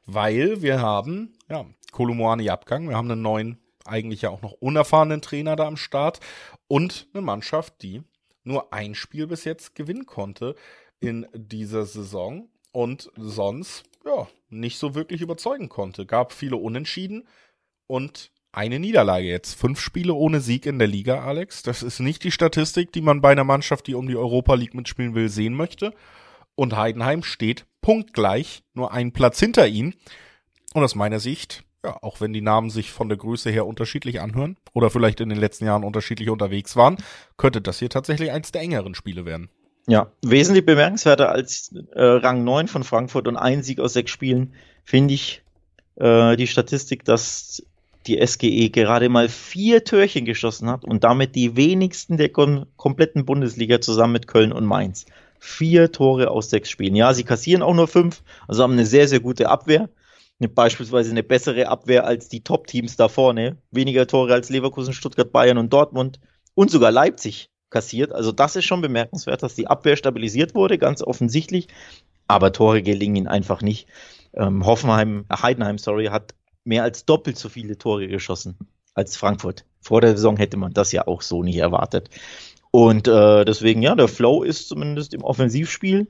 [0.06, 5.20] Weil wir haben, ja, Kolomoani Abgang, wir haben einen neuen, eigentlich ja auch noch unerfahrenen
[5.20, 6.20] Trainer da am Start
[6.66, 8.02] und eine Mannschaft, die
[8.42, 10.54] nur ein Spiel bis jetzt gewinnen konnte
[11.00, 16.06] in dieser Saison und sonst ja, nicht so wirklich überzeugen konnte.
[16.06, 17.26] Gab viele Unentschieden
[17.86, 19.54] und eine Niederlage jetzt.
[19.54, 21.62] Fünf Spiele ohne Sieg in der Liga, Alex.
[21.62, 24.74] Das ist nicht die Statistik, die man bei einer Mannschaft, die um die Europa League
[24.74, 25.94] mitspielen will, sehen möchte.
[26.56, 29.94] Und Heidenheim steht punktgleich, nur einen Platz hinter ihm.
[30.74, 34.20] Und aus meiner Sicht, ja, auch wenn die Namen sich von der Größe her unterschiedlich
[34.20, 36.96] anhören oder vielleicht in den letzten Jahren unterschiedlich unterwegs waren,
[37.36, 39.48] könnte das hier tatsächlich eins der engeren Spiele werden.
[39.86, 44.54] Ja, wesentlich bemerkenswerter als äh, Rang 9 von Frankfurt und ein Sieg aus sechs Spielen
[44.84, 45.42] finde ich
[45.96, 47.62] äh, die Statistik, dass
[48.06, 53.24] die SGE gerade mal vier Türchen geschossen hat und damit die wenigsten der kom kompletten
[53.24, 55.06] Bundesliga zusammen mit Köln und Mainz.
[55.38, 56.94] Vier Tore aus sechs Spielen.
[56.94, 59.88] Ja, sie kassieren auch nur fünf, also haben eine sehr, sehr gute Abwehr.
[60.54, 63.58] Beispielsweise eine bessere Abwehr als die Top-Teams da vorne.
[63.70, 66.18] Weniger Tore als Leverkusen, Stuttgart, Bayern und Dortmund
[66.54, 68.12] und sogar Leipzig kassiert.
[68.12, 71.68] Also das ist schon bemerkenswert, dass die Abwehr stabilisiert wurde, ganz offensichtlich.
[72.26, 73.88] Aber Tore gelingen ihnen einfach nicht.
[74.34, 78.56] Ähm, Hoffenheim, äh, Heidenheim, sorry, hat mehr als doppelt so viele Tore geschossen
[78.94, 79.64] als Frankfurt.
[79.80, 82.10] Vor der Saison hätte man das ja auch so nicht erwartet.
[82.70, 86.06] Und äh, deswegen, ja, der Flow ist zumindest im Offensivspiel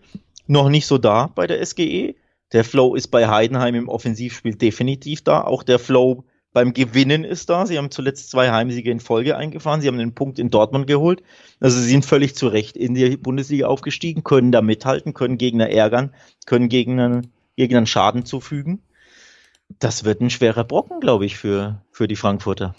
[0.47, 2.15] noch nicht so da bei der SGE.
[2.53, 5.43] Der Flow ist bei Heidenheim im Offensivspiel definitiv da.
[5.43, 7.67] Auch der Flow beim Gewinnen ist da.
[7.67, 9.81] Sie haben zuletzt zwei Heimsiege in Folge eingefahren.
[9.81, 11.23] Sie haben den Punkt in Dortmund geholt.
[11.61, 15.71] Also sie sind völlig zu Recht in die Bundesliga aufgestiegen, können da mithalten, können Gegner
[15.71, 16.15] ärgern,
[16.47, 18.83] können Gegnern, Gegnern Schaden zufügen.
[19.79, 22.75] Das wird ein schwerer Brocken, glaube ich, für, für die Frankfurter.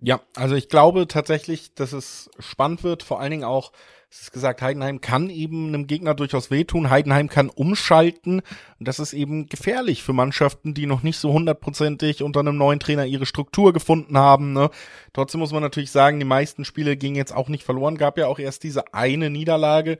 [0.00, 3.72] Ja, also ich glaube tatsächlich, dass es spannend wird, vor allen Dingen auch,
[4.12, 6.90] es ist gesagt, Heidenheim kann eben einem Gegner durchaus wehtun.
[6.90, 8.42] Heidenheim kann umschalten.
[8.80, 12.80] Und das ist eben gefährlich für Mannschaften, die noch nicht so hundertprozentig unter einem neuen
[12.80, 14.52] Trainer ihre Struktur gefunden haben.
[14.52, 14.70] Ne?
[15.12, 17.98] Trotzdem muss man natürlich sagen, die meisten Spiele gingen jetzt auch nicht verloren.
[17.98, 19.96] Gab ja auch erst diese eine Niederlage.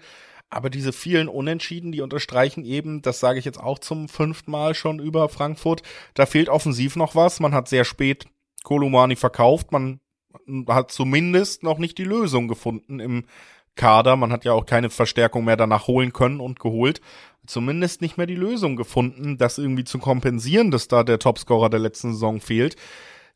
[0.52, 4.74] Aber diese vielen Unentschieden, die unterstreichen eben, das sage ich jetzt auch zum fünften Mal
[4.74, 5.82] schon über Frankfurt,
[6.14, 7.38] da fehlt offensiv noch was.
[7.38, 8.26] Man hat sehr spät
[8.64, 9.70] Kolumani verkauft.
[9.70, 10.00] Man
[10.68, 13.24] hat zumindest noch nicht die Lösung gefunden im
[13.76, 14.16] Kader.
[14.16, 17.00] Man hat ja auch keine Verstärkung mehr danach holen können und geholt.
[17.46, 21.80] Zumindest nicht mehr die Lösung gefunden, das irgendwie zu kompensieren, dass da der Topscorer der
[21.80, 22.76] letzten Saison fehlt.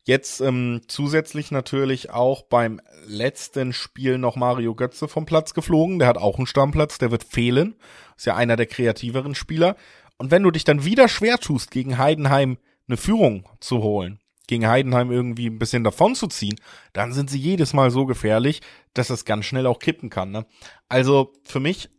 [0.03, 5.97] Jetzt ähm, zusätzlich natürlich auch beim letzten Spiel noch Mario Götze vom Platz geflogen.
[5.97, 7.75] Der hat auch einen Stammplatz, der wird fehlen.
[8.15, 9.75] Ist ja einer der kreativeren Spieler.
[10.17, 12.57] Und wenn du dich dann wieder schwer tust, gegen Heidenheim
[12.87, 16.59] eine Führung zu holen, gegen Heidenheim irgendwie ein bisschen davon zu ziehen,
[16.93, 18.61] dann sind sie jedes Mal so gefährlich,
[18.93, 20.31] dass es ganz schnell auch kippen kann.
[20.31, 20.45] Ne?
[20.89, 21.89] Also für mich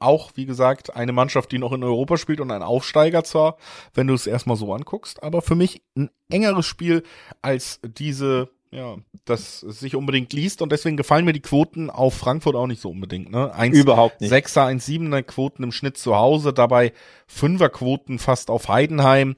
[0.00, 3.56] auch, wie gesagt, eine Mannschaft, die noch in Europa spielt und ein Aufsteiger zwar,
[3.94, 7.02] wenn du es erstmal so anguckst, aber für mich ein engeres Spiel
[7.42, 12.56] als diese, ja, das sich unbedingt liest und deswegen gefallen mir die Quoten auf Frankfurt
[12.56, 13.54] auch nicht so unbedingt, ne?
[13.54, 14.30] Eins, Überhaupt nicht.
[14.30, 16.92] Sechser, eins Siebener Quoten im Schnitt zu Hause, dabei
[17.26, 19.36] Fünfer Quoten fast auf Heidenheim.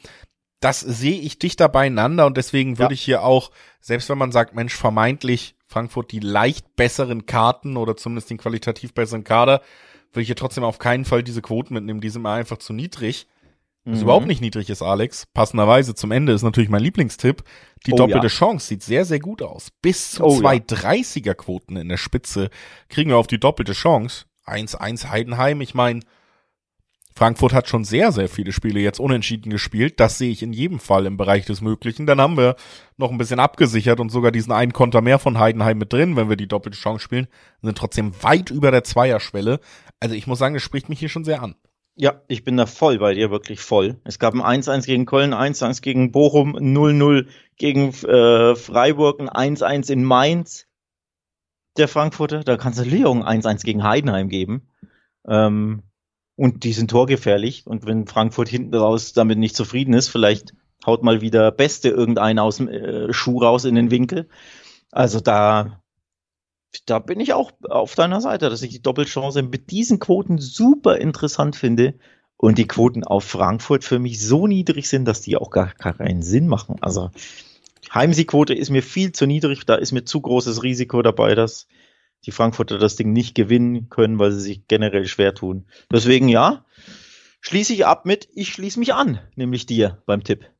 [0.60, 2.94] Das sehe ich dichter beieinander und deswegen würde ja.
[2.94, 3.50] ich hier auch,
[3.80, 8.94] selbst wenn man sagt, Mensch, vermeintlich Frankfurt die leicht besseren Karten oder zumindest den qualitativ
[8.94, 9.60] besseren Kader,
[10.12, 12.72] will ich hier trotzdem auf keinen Fall diese Quoten mitnehmen, die sind mir einfach zu
[12.72, 13.26] niedrig.
[13.84, 14.02] Was mhm.
[14.02, 15.26] überhaupt nicht niedrig ist, Alex.
[15.26, 17.44] Passenderweise zum Ende ist natürlich mein Lieblingstipp.
[17.86, 18.32] Die oh, doppelte ja.
[18.32, 19.68] Chance sieht sehr, sehr gut aus.
[19.80, 20.60] Bis zu oh, zwei ja.
[20.60, 22.50] 30er Quoten in der Spitze
[22.88, 24.24] kriegen wir auf die doppelte Chance.
[24.44, 25.60] 1-1 Heidenheim.
[25.60, 26.00] Ich meine,
[27.16, 30.00] Frankfurt hat schon sehr, sehr viele Spiele jetzt unentschieden gespielt.
[30.00, 32.06] Das sehe ich in jedem Fall im Bereich des Möglichen.
[32.06, 32.56] Dann haben wir
[32.98, 36.28] noch ein bisschen abgesichert und sogar diesen einen Konter mehr von Heidenheim mit drin, wenn
[36.28, 37.26] wir die doppelte Chance spielen.
[37.62, 39.60] Sind trotzdem weit über der Zweierschwelle.
[39.98, 41.54] Also ich muss sagen, das spricht mich hier schon sehr an.
[41.94, 43.98] Ja, ich bin da voll bei dir, wirklich voll.
[44.04, 49.90] Es gab ein 1-1 gegen Köln, 1-1 gegen Bochum, 0-0 gegen äh, Freiburg, ein 1-1
[49.90, 50.66] in Mainz.
[51.78, 54.68] Der Frankfurter, da kannst du Leon 1-1 gegen Heidenheim geben.
[55.26, 55.82] Ähm,
[56.36, 57.66] und die sind torgefährlich.
[57.66, 62.38] Und wenn Frankfurt hinten raus damit nicht zufrieden ist, vielleicht haut mal wieder Beste irgendeinen
[62.38, 64.28] aus dem äh, Schuh raus in den Winkel.
[64.92, 65.80] Also da
[66.84, 70.98] da bin ich auch auf deiner Seite, dass ich die Doppelchance mit diesen Quoten super
[70.98, 71.94] interessant finde
[72.36, 76.22] und die Quoten auf Frankfurt für mich so niedrig sind, dass die auch gar, keinen
[76.22, 76.76] Sinn machen.
[76.82, 77.10] Also
[77.94, 81.66] Heimsiegquote ist mir viel zu niedrig, da ist mir zu großes Risiko dabei, dass
[82.24, 85.66] die Frankfurter das Ding nicht gewinnen können, weil sie sich generell schwer tun.
[85.92, 86.64] Deswegen ja,
[87.40, 90.50] schließe ich ab mit, ich schließe mich an, nämlich dir beim Tipp.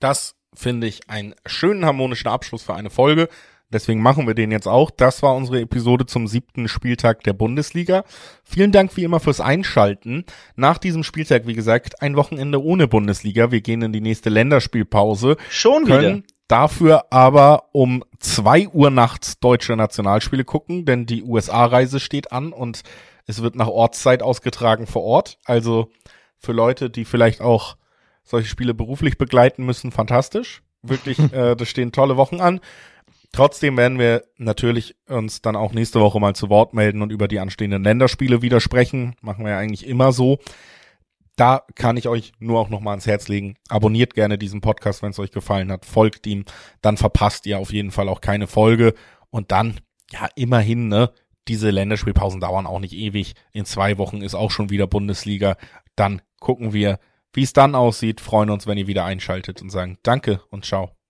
[0.00, 3.28] Das finde ich einen schönen harmonischen Abschluss für eine Folge.
[3.72, 4.90] Deswegen machen wir den jetzt auch.
[4.90, 8.04] Das war unsere Episode zum siebten Spieltag der Bundesliga.
[8.44, 10.24] Vielen Dank wie immer fürs Einschalten.
[10.54, 13.50] Nach diesem Spieltag, wie gesagt, ein Wochenende ohne Bundesliga.
[13.50, 15.36] Wir gehen in die nächste Länderspielpause.
[15.48, 16.22] Schon wieder.
[16.48, 22.82] Dafür aber um zwei Uhr nachts deutsche Nationalspiele gucken, denn die USA-Reise steht an und
[23.26, 25.38] es wird nach Ortszeit ausgetragen vor Ort.
[25.44, 25.90] Also
[26.38, 27.76] für Leute, die vielleicht auch
[28.22, 30.62] solche Spiele beruflich begleiten müssen, fantastisch.
[30.82, 32.60] Wirklich, äh, da stehen tolle Wochen an.
[33.32, 37.26] Trotzdem werden wir natürlich uns dann auch nächste Woche mal zu Wort melden und über
[37.26, 39.16] die anstehenden Länderspiele widersprechen.
[39.22, 40.38] Machen wir ja eigentlich immer so.
[41.36, 43.56] Da kann ich euch nur auch nochmal ans Herz legen.
[43.68, 45.84] Abonniert gerne diesen Podcast, wenn es euch gefallen hat.
[45.84, 46.44] Folgt ihm.
[46.80, 48.94] Dann verpasst ihr auf jeden Fall auch keine Folge.
[49.30, 49.80] Und dann,
[50.10, 51.10] ja, immerhin, ne?
[51.48, 53.34] Diese Länderspielpausen dauern auch nicht ewig.
[53.52, 55.56] In zwei Wochen ist auch schon wieder Bundesliga.
[55.94, 56.98] Dann gucken wir,
[57.34, 58.20] wie es dann aussieht.
[58.20, 61.03] Freuen uns, wenn ihr wieder einschaltet und sagen Danke und ciao.